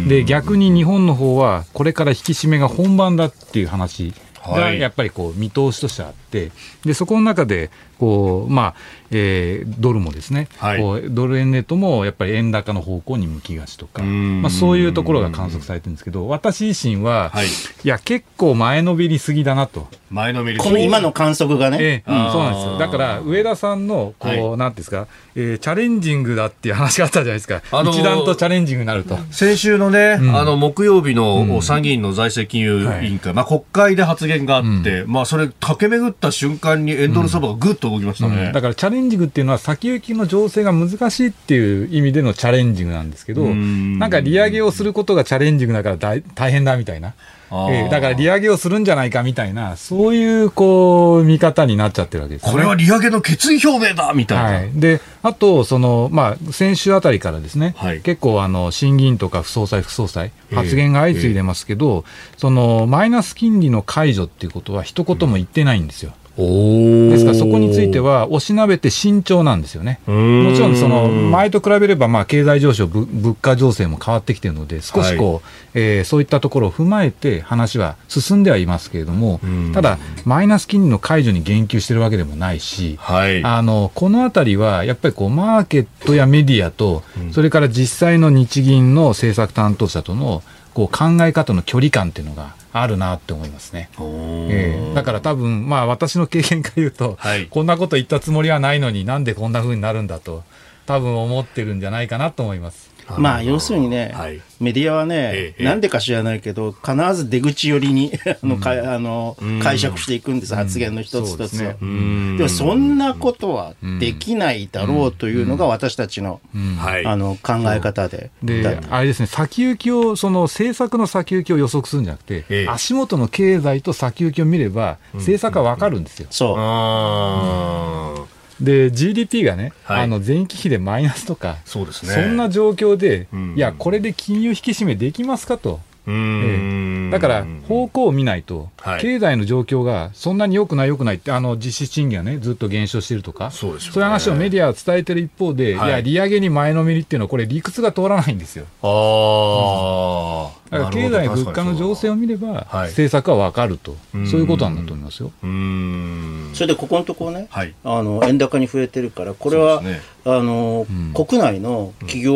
[0.08, 4.14] で、逆に日本の方は、これから引き締めが本番だっていう話
[4.50, 6.50] がやっぱりこう見通しとしてあって、
[6.84, 8.74] でそこの中でこう、まあ
[9.12, 17.48] えー、ドルもですね、はい、こうドル円ネットもやっぱり円高の方向に向きがちとか、まあ、そういうところが観測されてるんですけど、私自身は、はい、い
[17.84, 19.86] や、結構前のめりすぎだなと。
[20.10, 22.78] 前のめりこの今の観測がね、えーうん、そうなんですよ。
[22.78, 27.62] だから、上田さんの、こう、はい、なんですか、えー、チャレンジングだっていう話があったじゃないですか。
[27.70, 29.18] あのー、一段とチャレンジングになると。
[29.30, 38.52] 先週のね、うん、あの、木曜日の参議院の財政金融委員会、うん、まあ、国会で発言があって、まあ、それ、駆け巡った瞬間に円ドル相場がぐっと動きましたね。
[38.52, 47.14] だから、チャレンジングっていうのは、先行きの情勢が難しいっていう意味でのチャレンジングなんですけど、なんか利上げをすることがチャレンジングだから大大変だみたいな。
[47.52, 54.44] えー、だから利上げをするんじゃないかみたいな、そういうこう見方になっちゃってるわけです、ね、これは利上げの決意表明だみたいな。
[54.44, 66.14] はい、であとその、まあ、先週あたりからですね、はい、結構あの、審議員とか総裁、副総裁、発言が相次いでますけど、えーえー、そのマイナス金利の解除っていうことは、一言も言ってないんですよ。
[66.36, 70.00] ですからそこについては、おしなべて慎重なんですよね。
[70.06, 75.42] もちろん、その前と比べれば、まあ、経済上昇、物価情勢も変わってきているので、少しこう、はい、
[75.74, 79.40] えー、そういったところを踏まえて話は進んではいますけれども、
[79.74, 90.42] ただ、マイナス金利の解除に言及しているわけでもないし、はい、あのこのあたりはやっぱりこうマーケットやメディアと、それから実際の日銀の政策担当者との
[90.72, 93.90] こう考え方の距離感っていうのがあるなって思いますね。
[93.98, 100.42] えー、だから多分、まあ私の経験から言うと、はい、こんなこと言ったつもりはないのになんでこんなふうになるんだと、
[100.86, 102.91] 多分思ってるんじゃないかなと思います。
[103.18, 112.36] まあ要するにね、はい、メディアはね、なんでか知らないけど、必ず出口寄りに あの、かあの解釈していくんです、発言の一つ一つを。
[112.36, 118.30] でもそんなことはできないだろうというのが私たちの,、あの考え方で。
[118.42, 126.26] で、あれですね、先行きを、その政策の先行きを予測するんじゃなくて、足元の経済と先行きを見れば、政策はわかるんですよ。
[126.30, 128.31] そう。
[128.62, 135.80] で GDP がね、はい、あの前期比でマイナスとか、そうですね、そんな状況で、うん、いや、これで金融引き締めできますかと。
[136.06, 137.10] うん。
[137.12, 139.00] だから方向を見ないと、はい。
[139.00, 143.98] 経済の状況がそんなに良くない、良くないって、あの実質賃金がね、ずっと減少してるとか、そうですよね。
[143.98, 145.88] いう話をメディアは伝えてる一方で、はい。
[145.88, 148.66] い、や、利上げに前のめりっていうのは、これ、理屈が通らないんですよ。
[148.82, 152.88] ああ、だから経済、物価の情勢を見れば、はい。
[152.88, 155.30] 政策は分かると、そういうことなんだと思いますよ。
[155.42, 156.50] うーん。
[156.54, 157.74] それでここのところね、はい。
[157.84, 160.00] あの円高に増えてるから、これは、ね。
[160.24, 162.32] あの国内の企業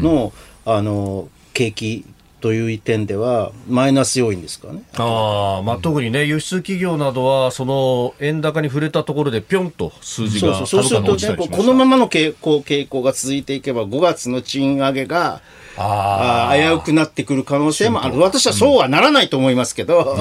[0.00, 0.32] の,、
[0.64, 2.04] あの景気
[2.42, 4.82] という点では、マイナス要因ですからね。
[4.94, 15.40] あーまあ、特にね、輸出企業などは、その円高に触れたところで、ぴょんと数字がそうするとね、このままの傾向傾向が続いていけば、5月の賃上げが
[15.76, 20.16] ああー危うくなってくる可能性もある、私はそうはならないと思いますけど、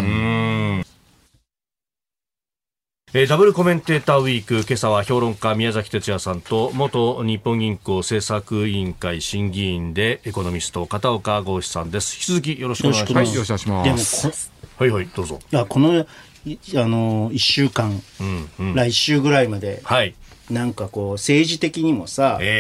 [3.13, 12.15] えーダブルコメンテーターウィーク、今朝は評論家宮崎哲也さんと、元日本銀行政策委員会審議員でエコノミスト片岡剛志さんです。
[12.15, 13.13] 引き続きよろしくお願いします。
[13.13, 14.51] はい、よろしくお願いします。
[14.77, 15.39] こはいはい、どうぞ。
[15.51, 18.75] いやこのいあの1週間、うんうん。
[18.75, 20.15] 来週ぐらいまで、はい。
[20.49, 22.51] なんかこう、政治的にもさ、えええ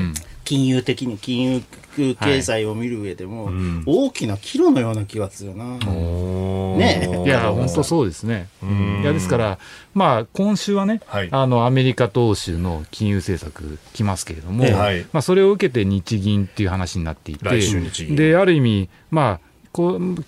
[0.00, 1.62] えええ金融的に、金融
[2.16, 3.50] 経済を見る上でも、
[3.86, 5.78] 大きな岐路のような気がするな。
[5.78, 7.22] ね。
[7.24, 8.48] いや、本当そうですね。
[9.02, 9.58] いや、ですから、
[9.94, 11.28] まあ、今週はね、はい。
[11.30, 15.06] あの、アメリカと欧州の金融政策来ますけれども、ええはい。
[15.12, 18.16] まあ、それを受けて日銀っていう話になっていて、来週日銀。
[18.16, 19.47] で、ある意味、まあ、
[19.78, 20.24] こう12、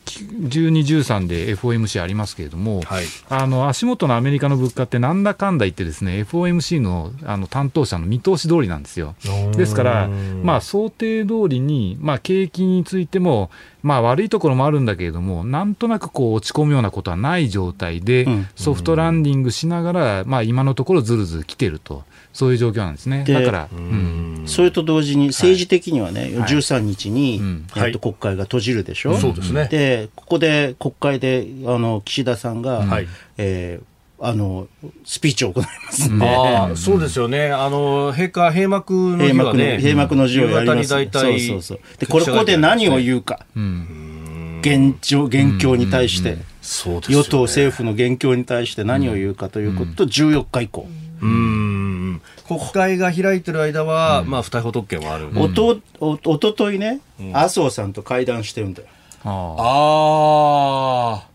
[0.46, 3.04] 13で FOMC ありますけれども、はい。
[3.28, 9.16] あの足元のアメリカの物価ってなんだかんだ言ってですね FOMC のあの担当者の見通し通りなんですよ。
[9.56, 10.08] ですから、
[10.44, 13.50] まあ、想定通りに、まあ、景気についても、
[13.82, 18.48] まあ、悪いところもあるんだけれども、なんとなくこう落ち込むようなことはない状態で、うん。
[18.54, 23.24] ソフトランディングしながら、まあ、今のところずるずる来てると、そういう状況なんですね。
[23.24, 24.42] でだから、うん。
[24.46, 27.66] それと同時に政治的にはね、13日に、うん。
[27.76, 29.68] えっと、国会が閉じるでしょ、そうですね。
[29.70, 33.08] で、ここで国会であの岸田さんが、はい。
[33.38, 33.84] えー
[34.22, 34.68] あの
[35.06, 37.52] スピーチを行いますんで、ああ、そうですよね。
[37.52, 41.80] あの、閉会、閉幕の日閉幕のはね、閉幕の辞をやります、そうそうそう。
[41.98, 43.46] でこれここで何を言うか、
[44.60, 50.86] 現状現況に対して、与党、政府の現況に対して何を言うかということと、14日以降。
[51.22, 51.59] うん。
[52.50, 55.30] 国会が開いてる間は、まあ、不逮捕特権はある。
[55.36, 57.00] おとおおとといね、
[57.32, 58.88] 麻生さんと会談してるんだよ。
[59.24, 61.30] ああ。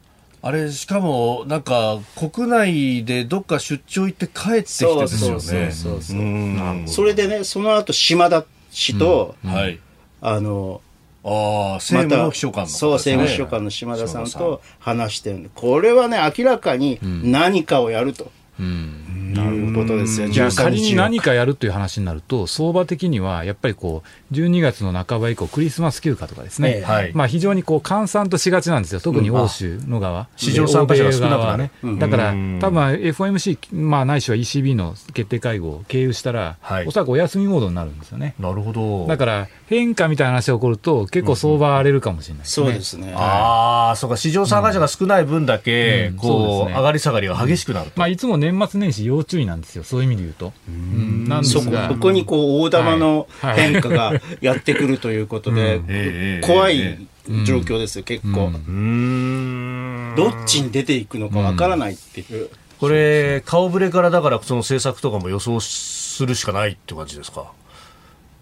[0.45, 5.07] あれ、しかも、なんか、国内でどっか出張行って帰ってきてですよね。
[5.07, 6.21] そうそうそうそうう。
[6.21, 6.83] ん。
[6.85, 9.79] それでね、その後島田氏と、はい。
[10.19, 10.81] あの、
[11.23, 18.31] ああ、政務の秘書官のね、そう、政務秘書官の島田さんと話してるんで、これはね、明らかに何かをやると。
[18.63, 26.81] いうことですよ、じゃあ13仮に何かやるという話になると、相場的にはやっぱりこう12月の半ば以降、クリスマス休暇とかですね、ええ。
[26.83, 27.11] はい。
[27.13, 31.63] まあ、非常にこう閑散としがちなんですよ、特に欧州の側、市場参加者が少なくなる。
[31.63, 36.87] ね、だから、多分 FOMC、まあ、ないしは ECB の決定会合を経由したら、はい。
[36.87, 38.35] おそらくお休みモードになるんですよね。
[38.39, 39.05] なるほど。
[39.07, 42.65] だから変化みたいな話が起こると、結構相場荒れるかもしれないですね。
[42.65, 43.13] そうですね。
[43.15, 47.99] ああ、そうか、市場参加者が少ない分だけ、こう、上がり下がりが激しくなると。
[47.99, 50.53] まあ、いつも年末年始要注意なんですよ、そういう意味で言うと。
[50.67, 51.27] うん。
[51.27, 51.89] なんでそこすが。
[51.89, 57.07] ここにこう大玉の変化がやってくるということで、ええ怖い
[57.45, 58.47] 状況ですよ、結構。
[58.47, 60.13] うーん。
[60.15, 62.49] どっちに出ていくのかわからないっていう。
[62.79, 67.51] これ、顔ぶれからだから、その政策とかも予想するしかないって感じですか？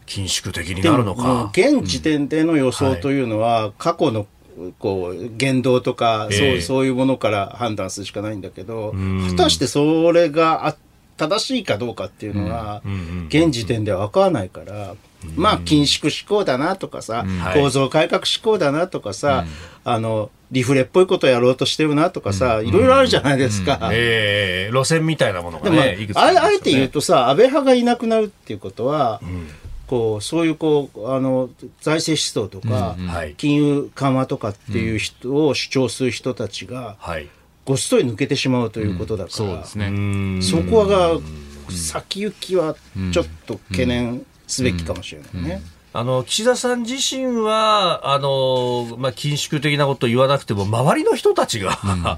[0.06, 1.50] 緊縮的にでなるのか。
[1.54, 4.28] 現時点での予想というのは、過去の
[4.80, 6.38] こう言動とか、ええ。
[6.38, 8.94] そうそういうものから判断するしかないんだけど、
[9.30, 10.76] 果たしてそれがあ
[11.18, 12.82] 正しいかどうかっていうのは、
[13.28, 14.96] 現時点では分からないから、
[15.36, 17.62] まあ、緊縮志向だなとかさ、はい。
[17.62, 19.46] 構造改革志向だなとかさ、
[19.84, 23.89] あの、リフレっぽいことやろうとしてるなとかさ、いろいろあるじゃないですか。
[23.92, 26.56] ええ路線みたいなものがでも、ね、いくつかありますよね。
[26.56, 29.22] あえて言うとさ、安倍派がいなくなるっていうことは、
[29.88, 31.50] こうそういうこうあの
[31.82, 37.30] 財政出動とか、はい金融緩和とかっていう人を主張する人たちが、はい。
[37.65, 39.78] ごっそり抜けてしまうということだから、そ。
[40.41, 41.17] そこが
[41.69, 42.76] 先行きは
[43.12, 45.62] ちょっと懸念すべきかもしれないね。
[45.94, 51.80] あの、岸田さん自身は、あの、まあ、緊縮的なこと言わなくても、周りの人たちが、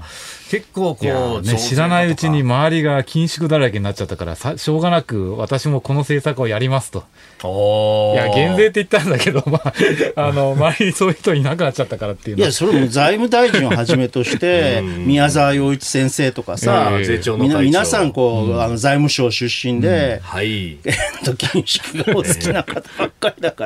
[0.50, 7.04] 結構こう、ね、知らないうちに周りが緊縮だらけになっちゃったからさ、しょうがなく私もこの政策をやりますと。
[7.42, 9.72] いや、減税って言ったんだけど、まあ、
[10.16, 12.42] あの、周りにそういう人いなくなっちゃったからっていうの。
[12.42, 16.92] はいや、それも財務大臣をはじめとして、 宮沢洋一先生とかさ、
[17.36, 20.78] 皆さんこう、あの財務省出身で、はい。
[20.86, 23.65] えっと緊縮がお好きな方ばっかりだか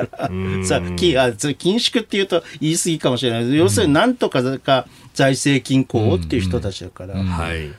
[0.63, 3.55] さきあつ緊縮っていうと言い過ぎかもしれない。
[3.55, 7.15] 要するになんとかか財政均衡をっていう人たちだから。
[7.15, 7.71] はい。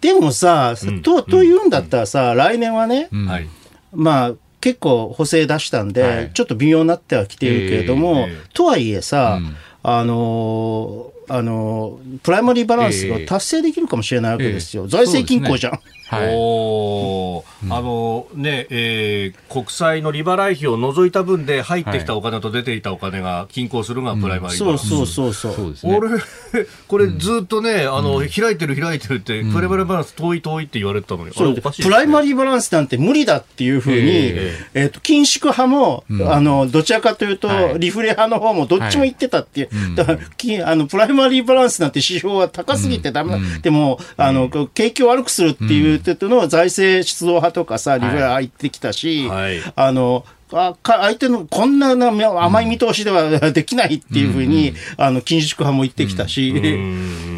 [0.00, 3.48] でもさ、と、というんだったらさ、来年はね、はい。
[3.92, 6.30] まあ、結構補正出したんで、はい。
[6.32, 9.40] ちょっと微妙になってはきているけれども、ええとはいえさ、
[9.82, 14.84] あのーあのープライマリーバランスが達成できるかもしれないわけですよ。
[14.84, 14.88] ええ。
[14.88, 15.80] 財政均衡じゃん。
[16.08, 16.34] はい。
[16.36, 17.74] おー。
[17.74, 24.88] あのね、えー国債の利払い費を除いた分で入ってきたお金と出ていたお金が均衡するのがプライマリーバランス。
[24.88, 25.54] そうそうそうそう。
[25.54, 25.96] そうですね。
[25.96, 26.10] 俺、
[26.88, 31.52] これずっとね、あの、開いてる開いてるって、プライマリーバランス遠い遠いって言われてたのに、あそう。
[31.52, 34.84] れおかしいプライマリリーバランスなんて無理だっていうふうに、ええ。
[34.86, 37.78] っと緊縮派も、あのどちらかというと、はい。
[37.80, 49.60] リフレ派の方もどっちも言ってたっていう、だからきあのプライマリーバランスなんて指標は高すぎてダメだ、でもあの、景気を悪くするっていうのは財政出動派とかさ、リフレ派言ってきたし、はい。
[49.74, 56.50] あのあか相手のこんなな甘い見通しでは できないっていうふうに、あの緊縮派も言ってきたし、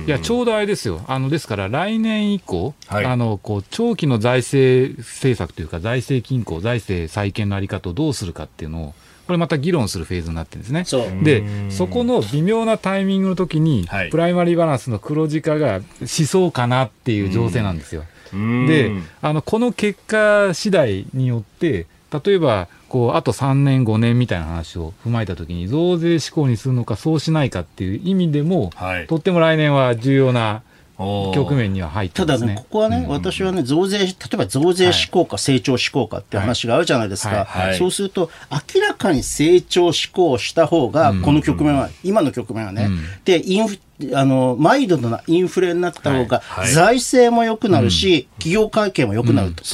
[0.07, 1.03] いや、ちょうどあれですよ。
[1.07, 3.05] あの、ですから、来年以降、はい。
[3.05, 8.95] あの、こう、長期の財政政策というか、財政均衡、財政再建のあり方をどうするかっていうのを、
[9.29, 10.85] これまた議論するフェーズになってるんですね。
[10.87, 11.23] そう。
[11.23, 14.11] で、そこの微妙なタイミングの時に、はい。
[14.11, 18.05] プライマリーバランスの黒字化がしそうかなっていう情勢なんですよ。
[18.33, 21.85] で、あの、この結果次第によって、
[22.25, 29.07] 例えば、こう、あと3年、5年みたいな話を踏まえたときに、増税志向にするのか、そうしないかっていう意味でも、はい。
[29.09, 30.63] とっても来年は重要な
[30.99, 32.57] 局面には入ってただね。
[32.59, 37.45] ここはね、私はね、増税、例えば増税志向か成長志向かっていう話があるじゃないですか。
[37.45, 37.69] はい。
[37.69, 37.79] はい。
[37.79, 38.31] そうすると、
[38.75, 42.91] 明らかに成長志向した方が、この局面は、今の局面はね、
[43.25, 43.79] で、インフ、
[44.15, 46.43] あの、マイルドなインフレになった方が、
[46.73, 49.65] 財政も良くなるし、企業会計も良くなると。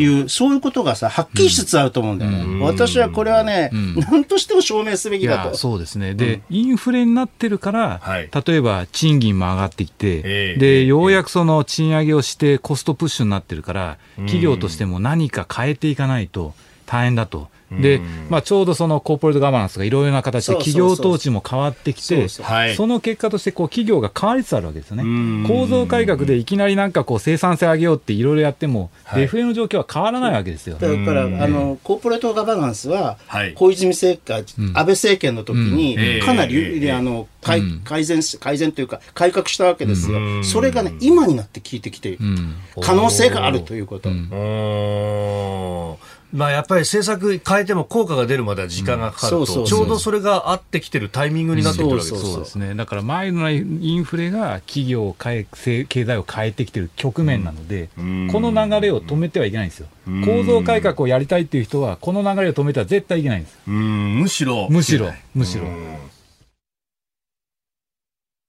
[0.00, 2.64] いう、そういうことがさ、はっきりしつつあると思うんだよね。
[2.64, 3.70] 私はこれはね、
[4.10, 5.56] 何としても証明すべきだと。
[5.56, 8.30] そうですね、で、インフレになってるから、はい。
[8.46, 16.54] 例えば賃金も上がってきて、ええでようやくその賃上げをして、コストプッシュになってるから、企業としても何か変えていかないと
[16.86, 17.48] 大変だと。
[17.70, 25.42] で、まあ、ちょうどそのコーポレートガバナンスがいろいろな形で企業統治も変わってきて、その結果としてこう企業が変わりつつあるわけですよん。
[25.42, 25.48] ね。
[25.48, 29.22] 構造改革でいきなりなんかこう生産性上げようっていろいろやっても、はい。
[29.22, 30.76] デフレの状況は変わらないわけですよ。
[30.76, 33.54] だから、あの、コーポレートガバナンスは、はい。
[33.54, 40.18] 小泉政権、安倍政権の時にええ、かなり、ええあの、改改善し、改善というか、改革したわけですよ。
[40.18, 40.44] うん。
[40.44, 42.18] それがね、今になって効いてきている。
[42.20, 42.54] うん。
[42.80, 44.08] 可能性があるということ。
[44.08, 44.28] うん。
[44.30, 45.96] うーん
[46.34, 49.78] まあ、やっぱり政策変えても効果が出るまでは時間がかかると、うんそうそうそう。
[49.78, 52.74] ちょうどそれが合ってきてるタイミングになってくるわけですそうそうですね。
[52.74, 58.28] だから前のインフレが企業を変え、せ経済を変えてきてる局面なので、ん。
[58.32, 59.86] この流れを止めてはいけないんですよ。
[60.24, 63.58] 構造改革をやりたいっていう人は、この流れを止めては絶対いけないんです。
[63.68, 64.18] うん。
[64.18, 64.66] むしろ。
[64.70, 65.66] むしろ、むしろ。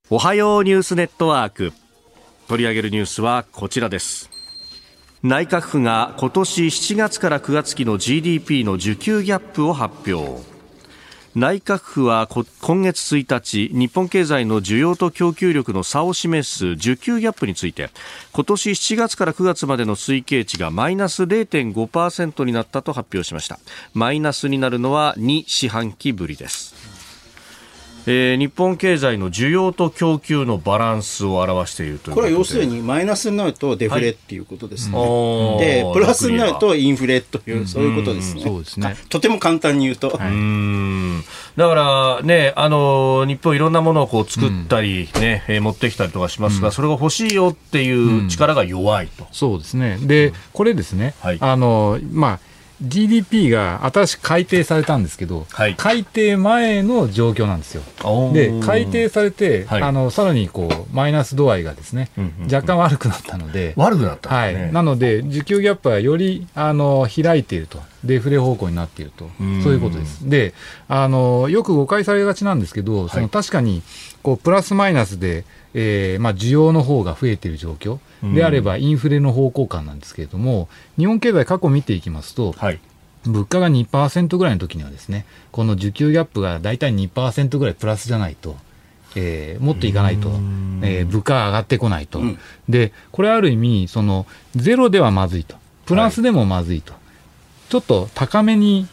[0.10, 1.72] おはようニュースネットワーク。
[2.48, 4.35] 取り上げるニュースはこちらです
[5.28, 10.40] 内閣府が今年7月から9月期の GDP の需給ギャップを発表。
[11.34, 17.90] 内閣府は今月1日日本経済の需要と供給力の差を示す需給ギャップについて
[18.34, 23.58] 今年7月から9月までの推計値がマイナス0.5%になったと発表しました。
[23.96, 26.76] マイナスになるのは2四半期ぶりです。
[28.08, 35.58] えー日本経済の需要と供給のバランスを表しているというこれは要するに、にマイナスになるとデフレっていうことですね。
[35.60, 38.42] で、プラスになるとインフレという、そういうことですね。
[38.42, 38.96] そうですね。
[39.10, 40.10] とても簡単に言うと。
[40.10, 41.24] うーん
[41.58, 49.26] だからね、あの日本いろんなものをこう作ったりね、えー持ってきたりとかしますが、それが欲しいよっていう力が弱いと。
[49.32, 49.98] そうですね。
[50.02, 52.40] で、これですね、はいあの、まあ、
[52.82, 57.84] GDP が新しく改定されたんですけど、はい改定前の状況なんですよ。
[58.34, 64.50] で、改定されて、はいあの、さらにこう、マイナス度合いがですね、うんうんうん若干悪くなったので、悪くなったは。
[64.50, 64.74] い。
[64.74, 67.82] なので、需給ギャップはより、あの、開いていると。
[68.04, 69.26] デフレ方向になっていると。
[69.44, 70.30] んそういうことです。
[70.30, 70.54] で、
[70.88, 73.82] あの、よく誤解されがちなんですけど、その確かに、
[74.22, 78.00] こう、プラスマイナスで、えーまあ、需要の方が増えている状況
[78.34, 80.68] であれば、インフレの方向感なんですけれども、
[80.98, 82.80] 日本経済過去見ていきますと、はい。
[83.26, 88.56] 物価が2%ぐらいの時にはですね、この需給ギャップが大体2%ぐらいプラスじゃないと、
[89.16, 90.30] えーもっといかないと、
[90.84, 92.20] えー物価が上がってこないと。
[92.20, 92.38] ん
[92.70, 95.56] で、これある意味、その、ゼロではまずいと。
[95.86, 96.94] プラスでもまずいと。
[97.70, 98.88] ちょっと高めに、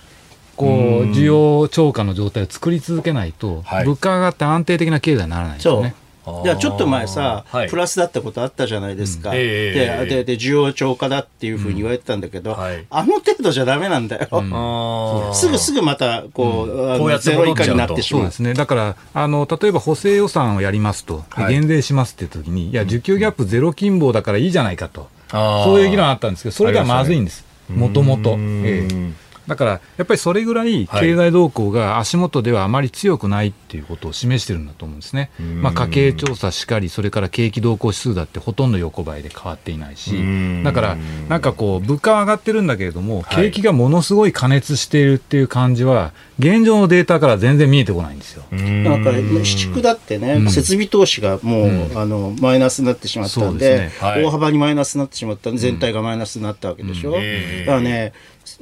[0.56, 0.68] こう、
[1.12, 5.82] 需要超過の状態を作り続けないと、はい物価が上がって安定的な経済にならないですよ
[6.26, 6.42] ね。
[6.44, 7.68] いやちょっと前さ、はい。
[7.68, 9.36] プラスだったことあったじゃないですか、うん。
[9.36, 12.84] ええででで需要超過だっていうふうに言われてたんだけど、はい。
[12.90, 15.34] あの程度じゃダメなんだよ、あー。
[15.34, 18.22] すぐすぐまたこう,、あこうやってのゼロ以下になってしまう。
[18.22, 18.54] そうですね。
[18.54, 21.54] だから、あの、例えば補正予算をやりますと、ではい。
[21.54, 25.08] 減税しますって時に、いや、需給ギャップゼロ金棒だからいいじゃないかと。
[25.30, 27.44] そういう議論あったんですけど、それではまずいんです。
[27.68, 28.36] もともと。
[28.36, 28.62] ん。
[28.64, 29.12] ええ
[29.46, 31.12] だから、やっぱりそれぐらいはい。
[31.12, 35.30] 経済動向が足元ではあまり強くないっていうことを示してるんだと思うんですね。
[35.60, 40.96] まあ、家計調査しかり、それから景気動向指数だってほとんど横ばいで変わっていないしん、だから、
[41.28, 43.44] なんかこう、物価は上がってるんだけれども、はい。
[43.46, 48.44] 景気がものすごい過熱しているっていう感じは、現状のデータから全然見えてこないんですよ。
[48.50, 53.92] だから、市区だってね、設備投資がもう、あのマイナスになってしまったんで、ね。
[54.00, 54.24] はい。
[54.24, 57.14] 大幅にマイナスになってしまったんで、全体がマイナスになったわけでしょ。
[57.16, 58.12] ええだからね、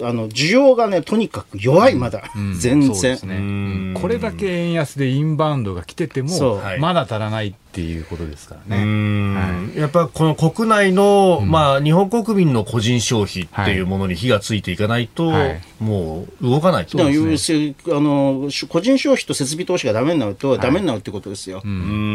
[0.03, 2.23] あの需要がね、とにかく弱い、まだ、
[2.59, 2.95] 全然。
[2.95, 3.23] そうです。
[3.25, 3.95] ね。
[3.95, 8.85] これだけ円安でインバウンドが来ててもはい、まだ足らないっていうことですからうね。
[8.85, 15.61] んやっぱこの国内の、まあ、日本国民の個人消費っていうものに火がついていかないと、はい。
[15.79, 16.99] もう動かないと。
[16.99, 21.63] だから要するにあの個人消費と設備投資がダメになると、ダメになるってことですよ、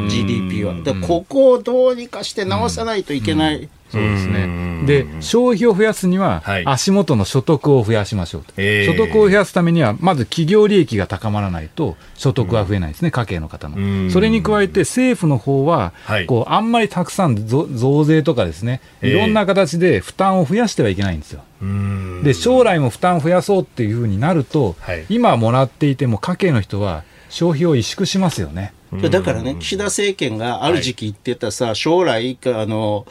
[0.10, 0.74] GDP は。
[0.84, 3.70] だからここをどうにかして直さないといけない。
[3.92, 4.84] そうですね。
[4.86, 8.54] で、消費を増やすにははい、足元の所得を増やしましょうと。
[8.58, 8.86] ええ。
[8.86, 14.08] 所得を増やすためには、まず企業利益が高まらないと、所得は増えないですね、家計の方うん。
[14.08, 14.12] の。
[14.12, 19.12] それに加えて、政府の方ははい、こう、あんまりたくさん増増税とかですね、ええ。
[19.12, 21.44] いろんな形で負担を増やしてはいけないんですよ。
[21.62, 22.24] うん。
[22.24, 28.74] で、将来も負担を増やそうっていうふうになるとはい、今もらっていても家計の人は消費を萎縮しますよね。
[29.10, 33.06] だからね、岸田政権がある時期言ってたさ、将来あの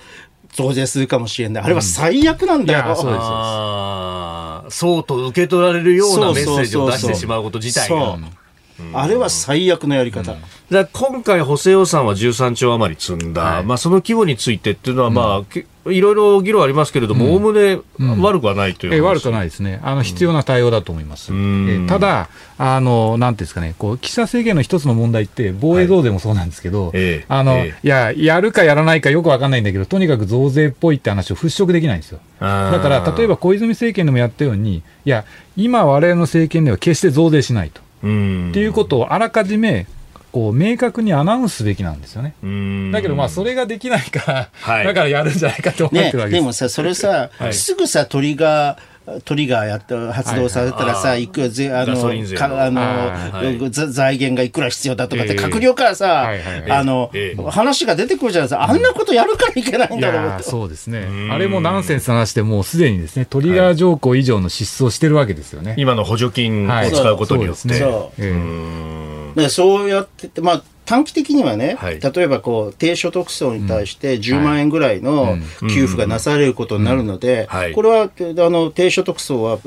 [0.53, 2.85] 増税するかもしれない、あれは最悪なんだよ。
[2.85, 3.03] うです。
[3.07, 8.17] あーそうと受け取られるようなメッセージを出してしまうこと自体が。
[8.17, 8.44] そう
[8.93, 10.33] あれは最悪のやり方。
[10.33, 13.65] だから今回、補正予算は13兆余り積んだ、はい。
[13.65, 21.33] まあ、その規模についてっていうのは、まあけいろいろ議論ありますけれども、おおむね悪くはないという、え悪くないですね、あの必要な対応だと思います。
[21.33, 21.85] ん。
[21.85, 32.21] えただ、あのなんていうんですかね、こう岸田政権の一つの問題って、防衛増税もそうなんですけど、ええあのえいや、やるかやらないかよくわかんないんだけど、とにかく増税っぽいって話を払拭できないんですよ。
[32.41, 35.25] だから、例えば小泉政権でもやったように、いや、
[35.57, 37.84] 今、我々の政権では決して増税しないと。
[38.05, 39.87] うんっていうことをあらかじめ、
[40.33, 42.35] こう明確にアナウンスすべきなんですよね。
[42.43, 46.41] うんだけど、まあ、それができないから、はいだからやるんじゃないかと思ってねるわ、けです。
[46.41, 48.79] でもさ、それさ、はいすぐさ、トリガー、
[49.25, 51.27] トリガーやって発動されたらさ、はいい。
[51.29, 51.95] くらぜあの
[52.37, 55.39] かあの、財源がいくら必要だとかって、ええ。
[55.39, 56.31] 閣僚からさ、
[56.71, 57.51] あの、ええ。
[57.51, 58.65] 話が出てくるじゃないですか。
[58.65, 60.43] あんなことやるからいけないんいだろう。
[60.43, 65.75] そうですね、あれもナンセンスな話で、もうすでにですねトリガー条項以上の支出をしてるわけですよね。
[65.77, 67.61] 今の補助金を使うことによって。
[67.61, 72.01] そうそうええだからそうやってて、まあ、短期的にはね、はい。
[72.01, 75.37] 例えばこう低所得層に対して10万円ぐらいの
[75.73, 77.73] 給付がなされることになるので、はい。
[77.73, 78.11] これはあ
[78.51, 79.61] の低所得層は、ああ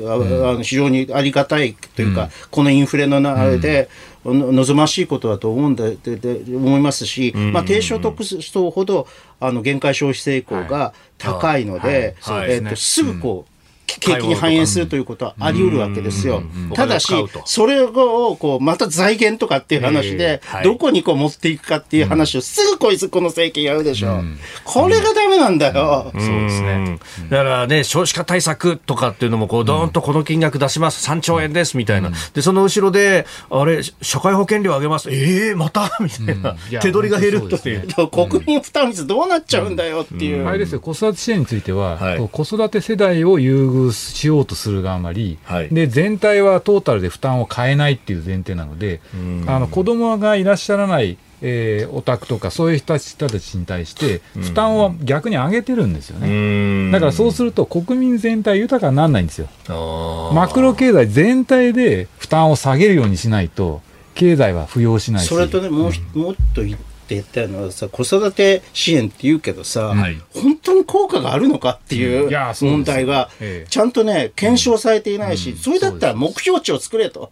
[0.54, 3.88] の非常にありがたいというか、このインフレのあれで、
[4.24, 9.06] の望ましいことだと思うんだでで思いますし、まあ、低所得層ほど
[9.40, 12.40] あの限界消費成功が高いので、はい。
[12.40, 12.52] はい。
[12.52, 13.57] えっとすぐこう、
[14.00, 16.42] 景気に反映するということはあり得るわけですよ。
[16.74, 17.12] ただし
[17.46, 20.64] それをこうまた財源とかっていう話で、はい。
[20.64, 24.20] どこにこう持っていくかっていう話をすぐこいつこの政権やるでしょ。
[24.64, 26.10] これがダメなんだよ。
[26.12, 26.98] そうですね。
[27.30, 32.10] だからね、少子化対策とかっていうのも、こう、どーんとこの金額出します、3兆円です、みたいな。
[32.34, 35.90] で、その後ろで、あれ、社会保険料上げます、ええまた？
[36.00, 36.56] みたいな。
[36.80, 37.86] 手取りが減るっていう。
[38.10, 40.46] 国民負担率どうなっちゃうんだよっていう。
[40.46, 41.98] あれですよ、子育て支援については、
[42.32, 49.00] 子育て世代を優遇しようとするがあまり、はいで全体はトータルで負担を変えないっていう前提なので、
[49.46, 56.90] あの子供がいらっしゃらない、えーお宅とか、そういう人たちに対して、負担を逆に上げてるんですよね。
[56.92, 59.48] だからそうすると、国民全体豊かにならないんですよ。
[59.68, 63.82] あマクロ経済全体で負担を下げるようにしないと、
[64.14, 65.28] 経済は浮揚しないし。
[65.28, 70.20] それとね、もうひ、もっと言って言ったのはさ、子育て支援って言うけどさ、はい。
[70.34, 72.30] 本当に効果があるのかっていう
[72.60, 77.30] 問題がええ、ちゃんとね、検証されていないし、それだったら目標値を作れと。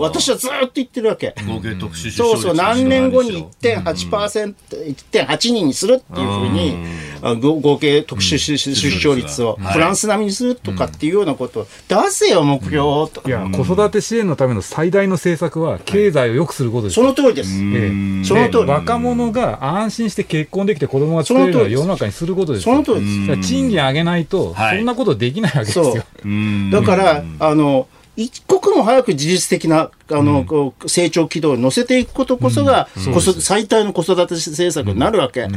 [0.00, 1.34] 私はずーっと言ってるわけ。
[1.46, 4.54] 合計特殊出生率そうそう、何年後に1.8%、
[5.12, 6.76] 1.8人にするっていうふうに、
[7.22, 9.72] あ合合計特殊出出生率をはい。
[9.74, 11.60] フランス並みにするとかっていうようなこと。
[11.60, 13.30] を出せよ、目標をとい。
[13.30, 16.94] や、子育て支援のための最大の政策は、経済を良くすることです。
[16.94, 17.08] そよ。
[17.08, 17.50] の通りです。
[17.62, 17.90] え
[18.22, 23.48] えその通りで若者が安心して結婚できて子供が作れるような世の中にすることですよその通りです。
[23.48, 25.84] 賃金上げないと、はいそんなことできないわけですよ。
[25.84, 26.70] そう。
[26.70, 27.86] だから、あの、
[28.16, 35.42] 一刻も早く自律的なあの、こう成長軌道に乗せていくことこそが、子育最大の子育て政策になるわけ。
[35.42, 35.56] だか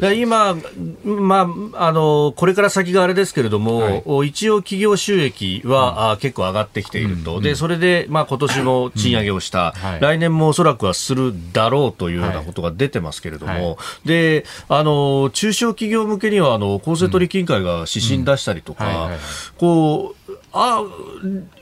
[0.00, 0.56] ら今、
[1.04, 4.28] まあ、あのこれから先があれですけれども、はい。
[4.28, 10.00] 一応、企業収益は、あ結構上がってきていると、でそれで、まあ今年も賃上げをした、はい。
[10.00, 14.08] 来年もおそらくはするだろうというようなことが出てますけれども、はい。
[14.08, 19.10] であの中小企業向けにはあの公正取引委員会が指針出したりとか、
[19.56, 20.82] こうあ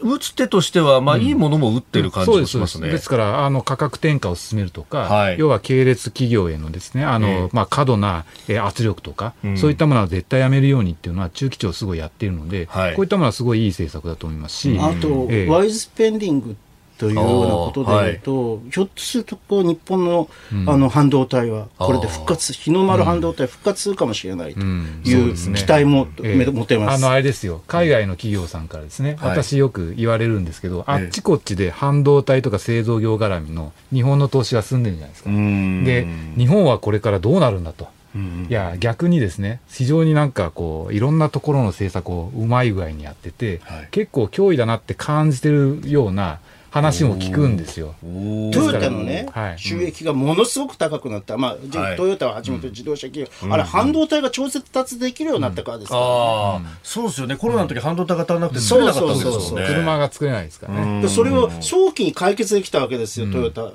[0.00, 2.58] 打つ手としては、まあ、いいものも打ってる感じそうです。
[2.58, 2.90] がしますね。
[2.90, 5.38] ですからあの価格転嫁を進めるとか、はい。
[5.38, 7.48] 要は系列企業へのですねあの、ええ。
[7.52, 9.58] まあ、過度な、えー圧力とか、うん。
[9.58, 12.94] そういったものは絶対やめるようにっていうのは中期長すごいやっているので、はい。
[12.94, 15.50] こういったものはすごいいい政策だと思いますし、あと、ええ。
[15.50, 16.56] ワイズスペンディング
[16.98, 20.28] というようなことでいうと、ひょっとするとこう日本の,、
[20.66, 25.02] あの半導体はこれで復活、日の丸半導体復活するかもしれないとうん。
[25.04, 26.36] いそう期待もええ。
[26.36, 26.94] め持てます。
[26.96, 29.30] あのあれですよ、海外の企業さんからですね、はい。
[29.30, 31.04] 私よく言われるんですけど、あえ。
[31.04, 35.30] えっちこっちで半導体とか製造業絡みの日本の投資が進んでるじゃないですか。
[35.30, 35.84] うん。
[35.84, 37.88] で、日本はこれからどうなるんだと。
[38.14, 38.46] うん。
[38.48, 43.88] いや、逆にですね、非常になんかこう、いろんなところの政策をうまい具合にやってて、はい。
[43.90, 46.38] 結構脅威だなって感じてるような
[46.76, 47.94] 話も聞くんですよ。
[48.02, 49.58] トヨタのね、はい。
[49.58, 57.36] 収益がものすごく高くなった、まあじはいトヨタをはじめと自動車企業、あれ、半導体が調節できるようになったからですから、ああ、そうですよね。
[57.36, 59.68] コロナの時半導体が足らなくてそう作れなかったわけですそうそうそうもんね。
[59.68, 61.02] 車が作れないですからね。
[61.02, 63.72] でそれを早期に解決できたわけですよ、トヨタを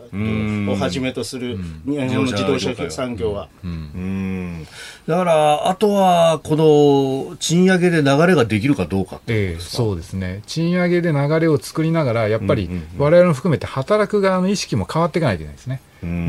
[0.79, 3.49] はじめとする日本の自動車産業は。
[3.63, 4.67] うん。
[5.07, 6.55] だから、あとは、こ
[7.29, 15.81] の賃上げで流れができるかどうかってええそうですね、賃上げで流れを作りながら、やっぱり我々も含めて働く側の意識も変わっていかないといけないですね。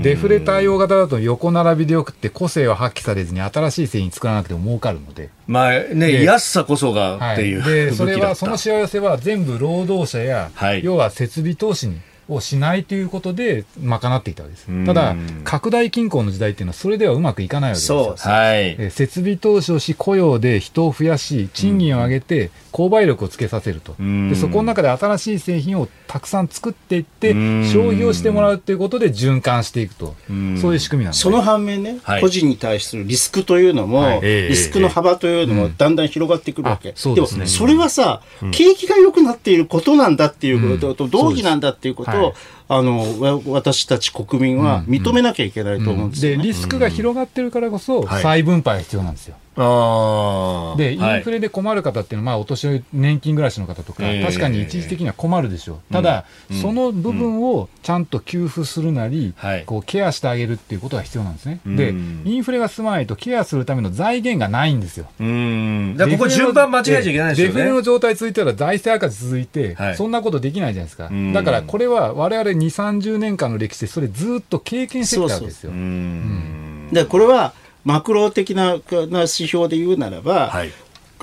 [0.02, 10.84] デフレ対応型だと横並びでよくって個性を発揮されずに新しい製品作らなくても儲かるので、まあね、で安さこそがはい、っていう、で それはそのしわ寄せは全部労働者や、はい。
[10.84, 14.68] 要は設備投資にをしないということで賄っていたわけです。
[14.68, 14.86] うん。
[14.86, 15.14] ただ
[15.44, 18.14] 拡大均衡の時代っていうのはそれではうまくいかないわけですよ。
[18.16, 18.32] そう。
[18.32, 18.76] はい。
[18.78, 23.96] えー設備投資をし雇用で人を増やし賃金を上げて購買力をつけさせると。
[23.98, 24.28] うん。
[24.28, 27.70] でそこの中で新しい製品をたくさん作っていってうん。
[27.72, 30.14] 消費をしてもらうということで循環していくと。
[30.32, 30.58] ん。
[30.58, 31.22] そういう仕組みなんです。
[31.22, 32.20] その反面ね、はい。
[32.20, 34.20] 個人に対するリスクというのも、はい。
[34.22, 34.48] ええ。
[34.48, 36.90] リスクの幅というのもだんだん広がってくるわけ。
[36.90, 37.40] うですね。
[37.40, 42.34] も、それはさ、景気が良くなっていることなんだっていうことと、同義なんだっていうことと、はい。
[42.68, 49.36] あの、わ私たち国民は認めなきゃいけないと思うんですよ、ねでリスクが広がってるからこそはい再分配が必要なんですよ。
[49.56, 50.76] ああ。
[50.76, 55.92] で、イはいンフレで困る方っていうのは、まあ、お年寄り、年金暮らしの方とか、ええ確かに一時的には困るでしょう。
[55.92, 56.24] ただ、
[56.62, 61.60] その部分をちゃんと給付するなり、はいこう、ケアしてあげるっていうことが必要なんですね。
[61.66, 61.90] うんで、
[62.30, 65.06] インフレが進まないと、ケアするための財源がないんですよ。
[65.20, 65.96] うん。
[65.98, 67.82] ここ順番間違えちゃいけないですよデフレのね。
[67.82, 71.08] 状態続いたら財政赤字続いて、はいそんなことできないじゃないですか。
[71.08, 75.70] んだからこれは我々2、30年間の歴史でそれずっと経験してきたわけですよ。
[75.70, 76.88] うん。
[76.92, 78.76] でこれはマクロ的な
[79.09, 80.70] な指標で言うならば、はい。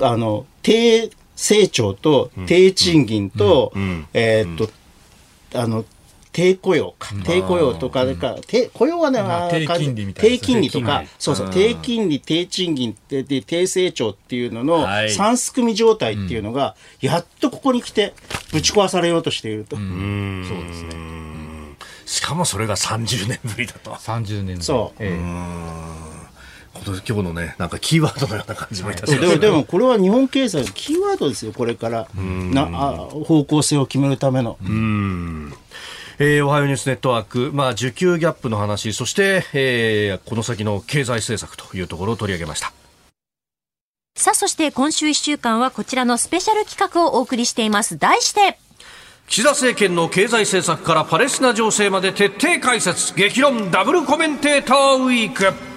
[0.02, 4.06] あの低成長と低賃金と、ん。
[4.12, 5.84] えーっと、あの
[6.32, 15.10] 低雇用か、低雇用とかでか、低雇用はね、まああ低金利みたいな低金利とか低金利、そうそう、低金利、低賃金でで低成長っていうののはい。
[15.10, 18.14] 三すくみ状態っていうのが、やっとここに来て
[18.52, 19.76] ぶち壊されようとしていると。
[19.76, 21.19] そうですね。
[22.10, 23.92] しかもそれが30年ぶりだと。
[23.92, 24.96] 30年そう。
[24.98, 25.70] ええ。
[26.84, 29.20] 今日のね、なんかキーワードのような感じもいたします。
[29.20, 32.08] でもでもこれは日本経済のキーワードですよ、これから。
[32.16, 34.58] なあ方向性を決めるための。
[36.18, 42.72] えーおはようニュースネットワーク、まあ、需給ギャップの話、そして、えーこの先の経済政策というところを取り上げました。
[44.16, 47.98] さあ、そして今週1週間はこちらのスペシャル企画をお送りしています。
[47.98, 48.58] 題して、
[49.30, 53.14] 岸田政権の経済政策からパレスチナ情勢まで徹底解説。
[53.14, 55.69] 激論ダブルコメンテーターウィーク。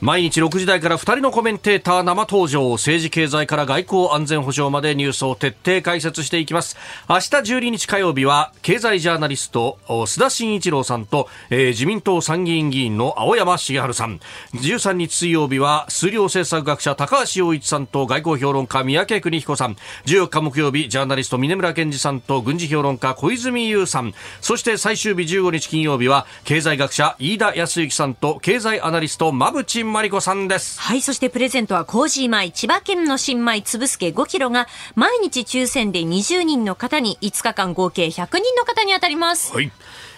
[0.00, 6.78] 毎日6時台から2人のコメンテーター生登場政治経済から外交安全保障までニュースを徹底解説していきます。
[7.06, 14.20] 明日12日火曜日は経済ジャーナリスト須田慎一郎さんと、えー自民党参議院議員の青山茂春さん。
[14.54, 19.76] 13日水曜日は数量政策学者高橋洋一さんと外交評論家三宅邦彦さん。
[20.06, 24.14] 14日木曜日ジャーナリスト峰村健二さんと軍事評論家小泉悠さん。
[24.40, 30.80] そして最終日15日金曜日は経済学者飯田康之さんと経済アナリスト馬淵真理子さんです。
[30.80, 39.52] はい、そしてプレゼントはコージー米、千葉県の新米つぶすけ5キロが毎日抽選で20人の方に5日間合計100人の方に当たります。
[39.52, 39.70] はい。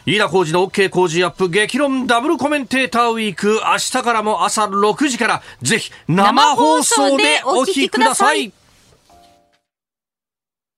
[0.04, 3.60] 飯田浩二の OK 工事アップ激論ダブルコメンテーターウィーク。
[3.64, 8.52] 明日からも朝6時からぜひ生放送でお聞きください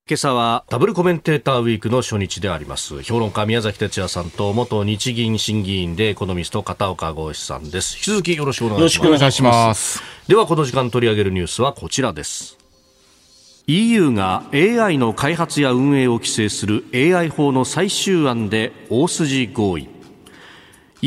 [0.06, 3.02] 今朝はダブルコメンテーターウィークの初日であります。
[3.02, 7.96] 評論家宮崎哲也さんと元日銀審議員でエコノミスト片岡剛志さんです。
[7.96, 9.08] 引き続きよろしくお願いします。
[9.08, 10.02] お願いします。
[10.28, 12.58] ではこの時間取り上げるニュースはこちらです。
[13.66, 19.88] EU が AI の開発や運営を規制する AI 法の最終案で大筋合意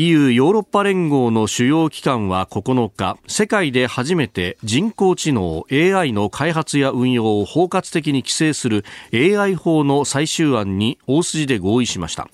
[0.00, 12.28] EU ヨーロッパ連合の主要機関は9日世界で初めて人工知能 AI の開発や運用を包括的に規制する AI 法の最終案に大筋で合意しました。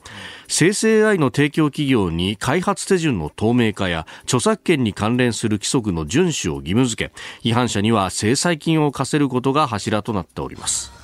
[0.47, 7.15] 生成 AI の提供企業に開発手順の透明化や著作権に関連する規則の遵守を義務付け
[7.49, 11.04] 違反者には制裁金を課せることが柱となっております。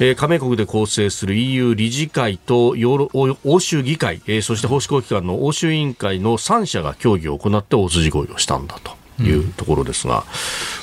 [0.00, 8.96] えー、加盟国で構成する EU 理事会とヨーロ欧州議会、えー、そして法執行機関の欧州委員会の3者が協議を行って大筋合意をしたんだと。
[9.20, 10.24] いうところですが、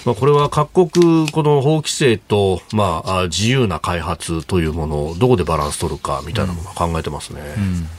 [0.06, 7.42] まあ、これは各国、この法規制と、まあ、自由な開発というものをどこでバランス取るかみたいなものを考えてますね。
[7.58, 7.64] うん。
[7.64, 7.90] うん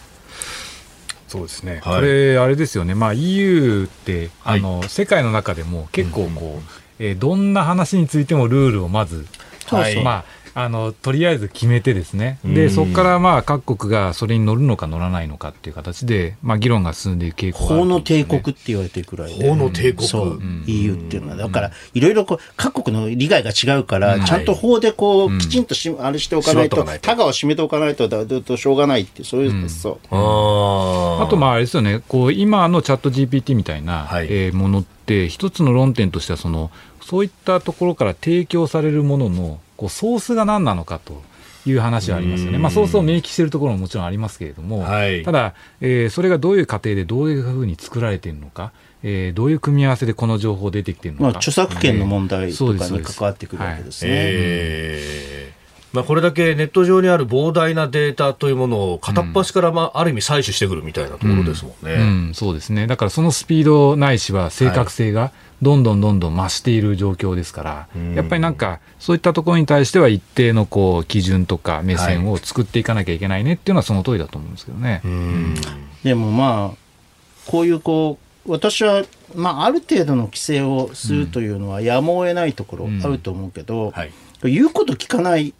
[1.29, 6.63] そうですね、はい、これ、あれですよね、まあ、EU って、あの、はい、世界の中でも結構こう、うん、
[7.01, 9.27] えー、どんな話についてもルールをまず、
[9.67, 10.25] はい、まあ、
[10.59, 20.09] あのとりあえず決めてですね、でそこからまあ各国がそれに乗るのか乗らないのかっていう形で、まあ、議論が進んでいく傾向が、ね、法の帝国って言われてるくらいで、法の帝国。
[20.09, 29.99] そう、EU っていうのは、だから、いろいろこう各国の利害が違うから、ちゃんと法でこう、きちんとし、あれしておかないと、タガを締めておかないと、だとしょうがないってそういう、そう。
[30.11, 36.71] あと、まあ、あれですよね、こう今のチャット GPT みたいな、はい、えー、ものって、一つの論点としてはその、
[37.03, 41.23] そういったところから提供されるもののこうソースが何なのかと。
[41.69, 48.71] いう話はありますよね、まあ、ソースを明記しているところももちろんありますけれども、はい、ただ、えー、それがどういう過程でどういうふうに作られているのか、
[49.03, 54.11] えー、どういう組み合わせでこの情報出てきているのか、まあ、著作権の問題とかに関わってくるわけですね。
[54.13, 55.53] え
[55.97, 62.01] まあ、これだけネット上にある膨大なデータというものを片っ端からまあある意味採取してくるみたいなところですもんね、うん。
[62.01, 62.87] うん、そうですね。
[62.87, 65.33] だからそのスピードないしは正確性が
[65.63, 75.01] どんどんどんどん増している状況ですから、やっぱりなんかそういったところに対しては一定のこう基準とか目線を作っていかなきゃいけないねっていうのはその通りだと思うんですけどね。
[76.05, 84.13] でもまあこういうこう私はまあ、ある程度の規制をするというのはやむを得ないところあると思うけど、はい、
[84.45, 85.53] 言うこと聞かない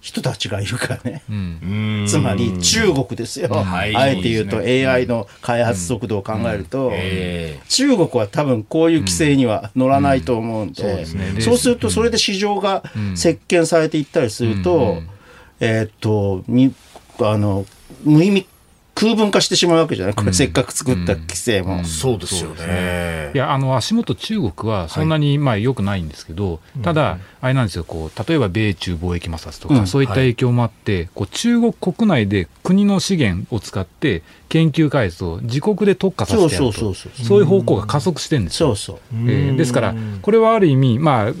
[0.00, 6.92] 人たちがいるからね、うん、つまり中国ですよ、あえて言うと AI の開発速度を考えると、
[7.68, 11.06] 中国は多分こういう規制には乗らないと思うんで、
[11.40, 12.82] そうするとそれで市場が
[13.14, 15.02] 席巻されていったりすると、
[15.60, 16.44] えっと
[17.20, 17.64] あの
[18.04, 18.46] 無意味
[18.96, 21.84] 空分化してしまうわけじゃない、これ、せっかく作った規制も。
[21.84, 23.30] そうですよね。
[23.34, 36.94] いや、あの足元、中国はそんなにまあ良くないんですけど、ただ、あれなんですよこう、例えば米中貿易摩擦とか、そういった影響もあって、こう中国国内で国の資源を使って、研究開発を自国で特化させてやると。
[36.94, 38.74] そういう方向が加速してるんですよ。
[38.76, 39.30] そうそう。
[39.30, 41.32] えー、ですから、これはある意味、まあ、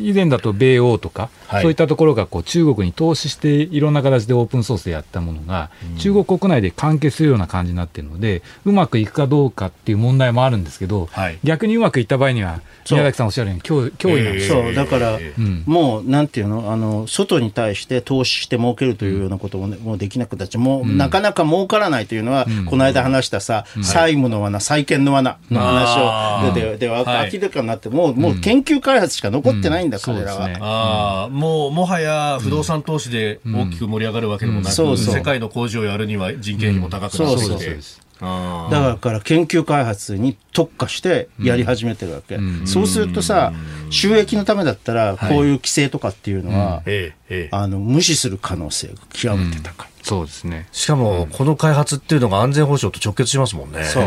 [0.00, 15.18] 以前だと米欧とか、はい、そういったところがこう中国に投資して、いろんな形でオープンソースでやったものが、中国国内で完結するような感じになってるので、うまくいくかどうかっていう問題もあるんですけど、はい、逆にうまくいった場合には、宮崎さんおっしゃるように脅、脅威なんですそうだから、
[15.66, 30.48] もうなんていうのあの、外に対して投資して儲けるというようなことも,、もうできなくなっちゃう、もう、なかなか儲からないというのは、この間話したさ、債務の罠、債権の罠の話を、で、で、明らかになって、もう、もう研究開発しか残ってないんだ、彼らは。
[30.60, 38.02] ああ、もう、もはや不動産投資で大きく盛り上がるわけでもなく、世界の工事をやるには人件費も高くなってきて。
[38.22, 43.52] だから研究開発に特化してやり始めてるわけ、うん、そうするとさ
[43.90, 46.92] 収益のためだったらこういう規制とかっていうのは、は
[47.34, 50.68] い、あの無視する可能性が極めて高い、うん、そうですね。
[50.70, 53.82] しかもこの開発っていうのが安全保障と直結しますもんね。
[53.82, 54.04] そう、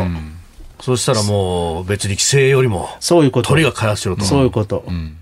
[0.80, 3.50] そうしたらもう別に規制よりもそういうこと。
[3.50, 4.24] 鳥が開発しろと。
[4.24, 5.18] そういうこと、うん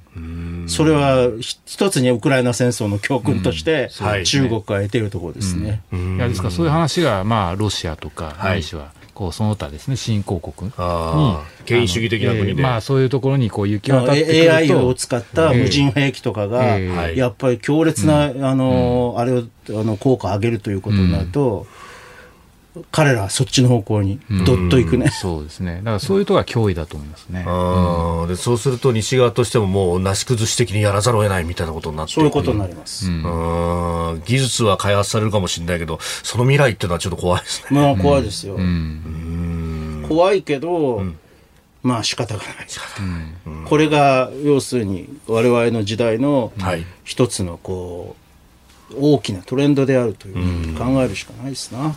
[0.67, 3.91] それは一つにウクライナ戦争の教訓として、
[4.25, 5.83] 中国が得ているところですね。
[5.93, 10.77] いやですからそういう話が、まあ、ロシアとか、ないしは、こうその他ですね、新興国に、
[11.65, 14.55] 権威主義的な国で、えー、まあ、そういうところにこう行き渡ってくると。
[14.55, 21.67] AI を使った無人兵器とかが、やっぱり強烈な、あの、あれをあの効果を上げるということになると、
[22.91, 25.77] 彼らはそっちの方向にどっといくね、そうですね。
[25.77, 37.69] だからそういうところが脅威だと思いますね、うん、でそうすると西側としてももうなし崩し的にやらざるを得ないみたいなことになってそういうことになります、うん、技術は開発されるかもしれないけどその未来っていうのはちょっと怖いですね。
[37.71, 41.19] まあ怖いですよ、うん、怖いけど、うん。
[41.85, 42.55] まあ仕方がない、
[43.47, 46.51] うん、これが要するに我々の時代の
[47.05, 48.17] 一つのこ
[48.91, 51.95] う大きなトレンドであるというふうに考えるしかないですな。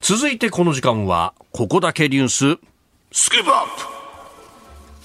[0.00, 2.58] 続いてこの時間は、ここだけニュース、
[3.10, 3.66] スクープアッ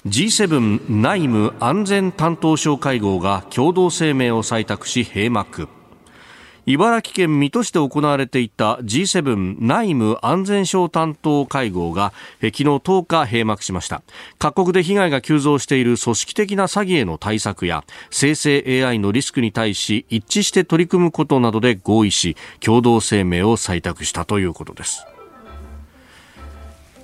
[0.02, 5.68] プ G7 内務安全担当省会合が共同声明を採択し閉幕。
[6.66, 14.02] 茨城県水戸市で行われていた G7 内務安全省担当会合が昨日10日閉幕しました
[14.38, 25.06] 各国で被害が急増している組織的な詐欺への対策や生成 AI のリスクに対し一致して取り組むことなどで合意し共同声明を採択したということです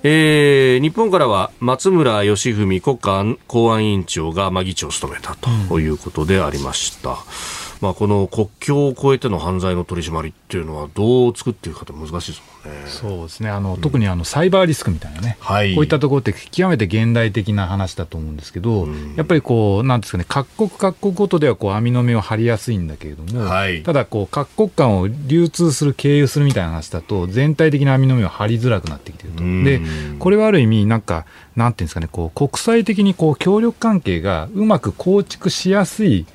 [0.03, 5.35] えー、日本からは松村義文国家公安委員長が、まあ、議長を務めた
[5.69, 7.11] ということでありました。
[7.11, 12.87] うんまあ、この国境を越えての犯罪の取り締まりっていうのはどう作っていくかって難しいですもんね。
[12.87, 13.49] そうですね。
[13.49, 29.43] あの、うん、特にあのサイバーリスクみたいなね、はい、こういったところって極めて現代的な話だと思うんですけど、うん、やっぱりこう、なんですかね、各国各国ごとではこう網の目を張りやすいんだけれども、はい、ただこう、各国間を流通する、経由するみたいな話だと、全体的な網の目を張りづらくなってきていると。
[29.43, 29.81] で、
[30.19, 31.25] これはある意味、なんか、
[31.55, 36.25] なんていうんですかね、こう国際的にこう協力関係がうまく構築しやすい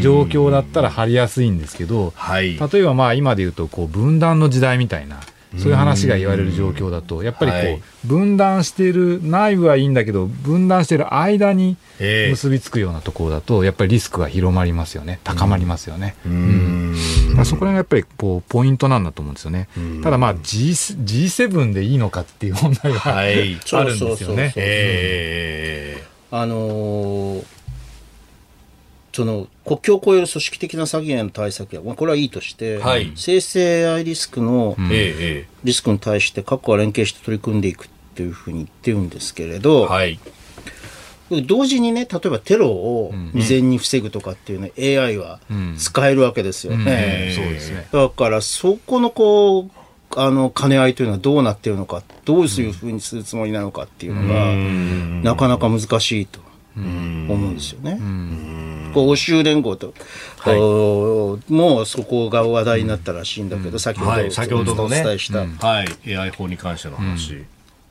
[0.00, 5.20] 状況だったら張りやすいんですけど、はい、例えばまあ今で言うとこう分断の時代みたいな。
[5.58, 11.76] そういう話が言われる状況だと、やっぱりこう、分断している、内部はいいんだけど、分断している間に
[12.30, 16.14] 結びつくようなところだと、やっぱりリスクが広まりますよね、高まりますよね。
[16.24, 16.96] うん
[17.44, 19.68] そこらがやっぱりこうポイントなんだと思うんですよね。
[20.02, 24.52] ただまあ G G7 でいいのかっていう問題が、はい、 あるんですよね。
[26.30, 27.44] あのー
[29.12, 34.74] その国境を越える組織的な詐欺への対策や、まあ、これはいいとして、はい、生成 AI リスクの
[35.64, 40.18] リスクに対して各国は連携して取り組んでいくっていうふうに言ってるんですけれど、はい、
[41.40, 45.40] 同時にね、例えばテロを未然に防ぐとかっていうね、うん、AI は
[45.78, 47.32] 使えるわけですよね。
[47.34, 47.86] そうですね。
[47.90, 49.70] だからそこのこう、
[50.14, 54.52] あの兼ね合いというのはどうなっているのか、どういうふうにするつもりなのかっていうのが、
[55.22, 56.40] なかなか難しいと
[56.76, 57.98] 思うんですよね。
[58.94, 59.94] 欧州連合と、
[60.38, 67.44] はい、もうそこが話題になったらしいんだけど、先ほど、はい、先ほどお伝えした、はい、AI 法に関しての話。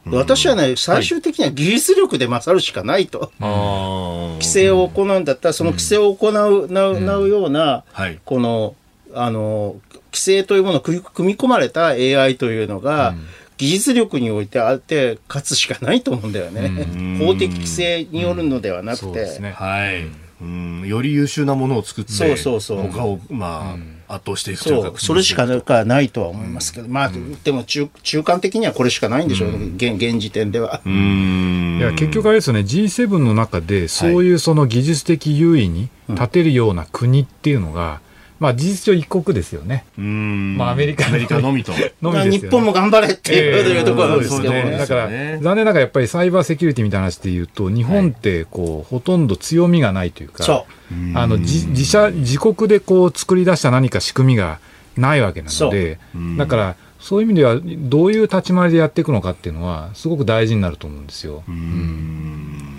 [0.05, 3.31] 私はね、最終的には技術力で勝るしかないと。
[3.39, 7.83] 規制を行うんだったら、その規制を行う,、なうような、
[8.25, 8.75] この、
[9.13, 9.75] あの、
[10.11, 13.15] 規制というものを組み込まれた AI というのが、
[13.57, 17.19] 技術力においてあって勝つしかないと思うんだよね。
[17.19, 19.39] 法的規制によるのではなくて。
[19.53, 20.07] はい。
[20.41, 20.87] うん。
[20.87, 22.87] より優秀なものを作ってそうそうそう。
[22.91, 24.99] 他を、まあ圧倒していくというか。
[24.99, 27.12] それしかないとは思いますけど、まあ、
[27.43, 30.82] でも中中間的にはこれしかないんでしょう、ね現現時点では。
[30.86, 38.01] いや結局あれですよね G7 の中でそういうその技術的優位に立てるような国っていうのが、
[38.41, 39.85] まあ、事実上一国ですよね。
[39.99, 40.57] うん。
[40.57, 41.73] まあ、アメリカアメリカのみと。
[42.01, 44.77] のみですよ、ね、日本も頑張れっていうところですけどね。
[44.79, 50.93] だから、残念ながらやっぱりサイバーセキュリティみたいな話で言うと、日本ってこう、ほとんど強みがないというか、そう。
[51.13, 54.57] あの、自自社、自国でこう作り出した何か仕組みが
[54.97, 55.99] ないわけなので、
[56.39, 61.43] だから、そういう意味では、どういう立ち回りでやっていくのかっていうのは、すごく大事になると思うんですよ。
[61.47, 62.70] うん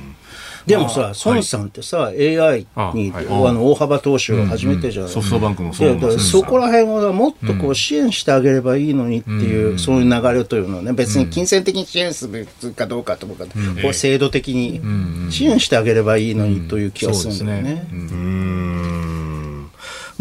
[0.67, 13.45] でもさ、孫さんってさ、AI にあの大幅投資を始めてじゃない、ソフトバンクもそうだそこら辺をもっとこう支援してあげればいいのにっていう、そういう流れというのはね、別に金銭的に支援するかどうかとか、
[13.83, 14.81] こう制度的に
[15.33, 17.87] 支援してあげればいいのにという気がするんだよね。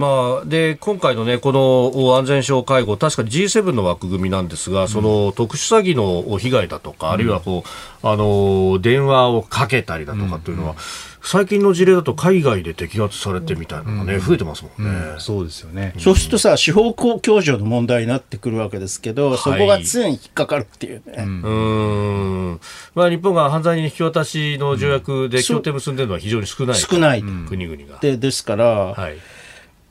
[0.01, 7.63] まあ、で今回の、ね、この安全省会合、確かに G7 の枠組みなんですが、その特殊詐欺の被害だとか、あるいはこ
[8.03, 10.75] うあの電話をかけたりだとかというのは、
[11.21, 15.93] 最近の事例だと海外で摘発されてみたいなのがね、増えてますもんね、そうですよね。
[15.99, 21.13] そうするとさ、司法共助の問題になってくるわけですけど、そこが常に引っかかるっていうね。
[21.17, 22.59] うん。
[22.95, 26.75] まあ、日本が犯罪人引き渡しの条約で協定結んでるのは非常に少ない。
[26.75, 27.21] 少ない。
[27.21, 27.99] 国々が。
[27.99, 29.17] でですから、はい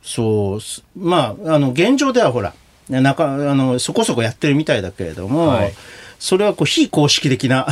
[0.02, 0.60] そう、
[0.98, 2.54] まあ、あの、現状ではほら、
[2.88, 5.72] なかあのそこそこやってるみたいだけれども、はい、
[6.20, 7.66] それはこう非公式的な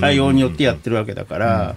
[0.00, 1.74] 対応によってやってるわけだから、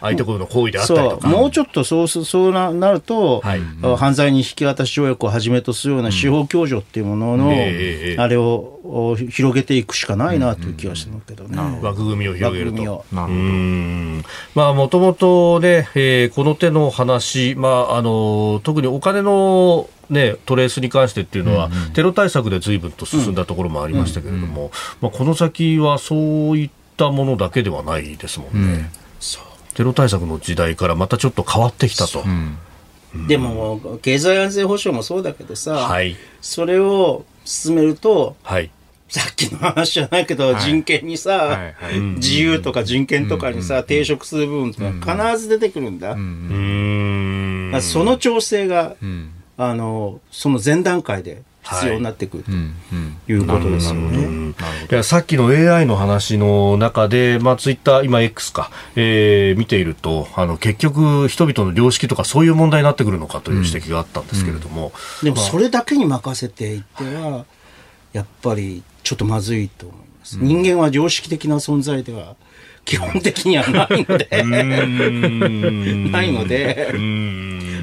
[0.00, 1.28] 相手国の行為であったりとか。
[1.28, 3.60] もうちょっとそうそうななると、はい、
[3.96, 13.04] 犯罪に引き渡し条約をはじめとするような司法共助っていうものの、あれを広げていくしかないなという気がするけどね、枠組みを広げると。
[13.12, 24.70] まあもともとね、えー、この手の話、まああの特にお金のね、トレースに関してっていうのは、うんうん、テロ対策で随分と進んだところもありましたけれども、うんうん、
[25.02, 28.86] まあ、この先はそういったものだけではないですもんね、うん、
[29.74, 32.24] テロ対策の時代からまたちょっと変わってきたと。
[33.26, 36.16] でも経済安全保障もそうだけどさ、はい。
[36.40, 38.70] それを進めるとはい。
[39.08, 40.62] さっきの話じゃないけど、はい。
[40.62, 41.98] 人権にさ、はいはい。
[41.98, 46.12] 自由とか人権とかにさ、抵触する部分って必ず出てくるんだ。
[46.12, 47.70] うーん。
[47.72, 53.16] だその調整が、うんあのその前段階で必要になってくるとうんうん。
[53.28, 54.54] いうことですよね。
[54.90, 64.92] いやさっきの AI の話の中で、まあ、ツイッター、今 X か、えー見ていると、あの、結局、人々の良識とかそういう問題になってくるのかという指摘があったんですけれども。
[65.22, 67.44] でもそれだけに任せていっては、
[68.12, 70.38] やっぱりちょっとまずいと思います。
[70.40, 72.36] 人間は常識的な存在では
[72.84, 74.28] 基本的にはないので、
[76.10, 76.94] ないので、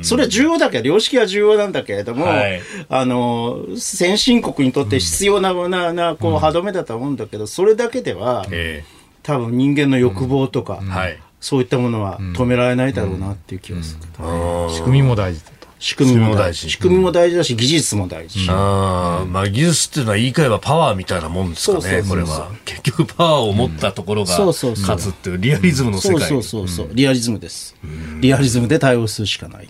[0.04, 2.62] それは重要だけど、良識は重要なんだけれども、はい。
[2.90, 8.84] あの、先進国にとって必要な、な、な、こう、歯止めだと思うんだけど、それだけでは、え
[9.24, 11.20] 多分人間の欲望とか、ーはい。
[11.42, 14.02] そういったものは止められないだろうなっていう気がする。
[14.02, 15.44] けど、仕組みも大事。
[15.44, 15.55] だと。
[15.86, 16.62] 仕組みも大事。
[16.62, 18.48] 仕仕組みも大事だし、技術も大事。
[18.50, 22.50] あーまあ、技術っていうのは言い換えばパワーみたいなもんですかね、これは。
[22.66, 26.28] 結局パワーを持ったところがそうそうそう勝つっていうリアリズムの世そう界。
[26.28, 27.76] そうそうそう、リアリズムです。
[28.20, 29.70] リアリズムで対応するしかない。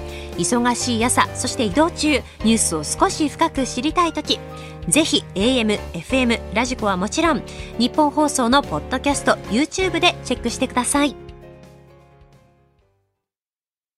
[0.37, 4.39] 忙しい朝そして移動中ニュースを少し深く知りたい時
[4.87, 7.43] ぜひ AM、FM、 radiko はもちろん
[7.77, 11.30] ニッポン放送のポッドキャスト YouTube でチェックしてください。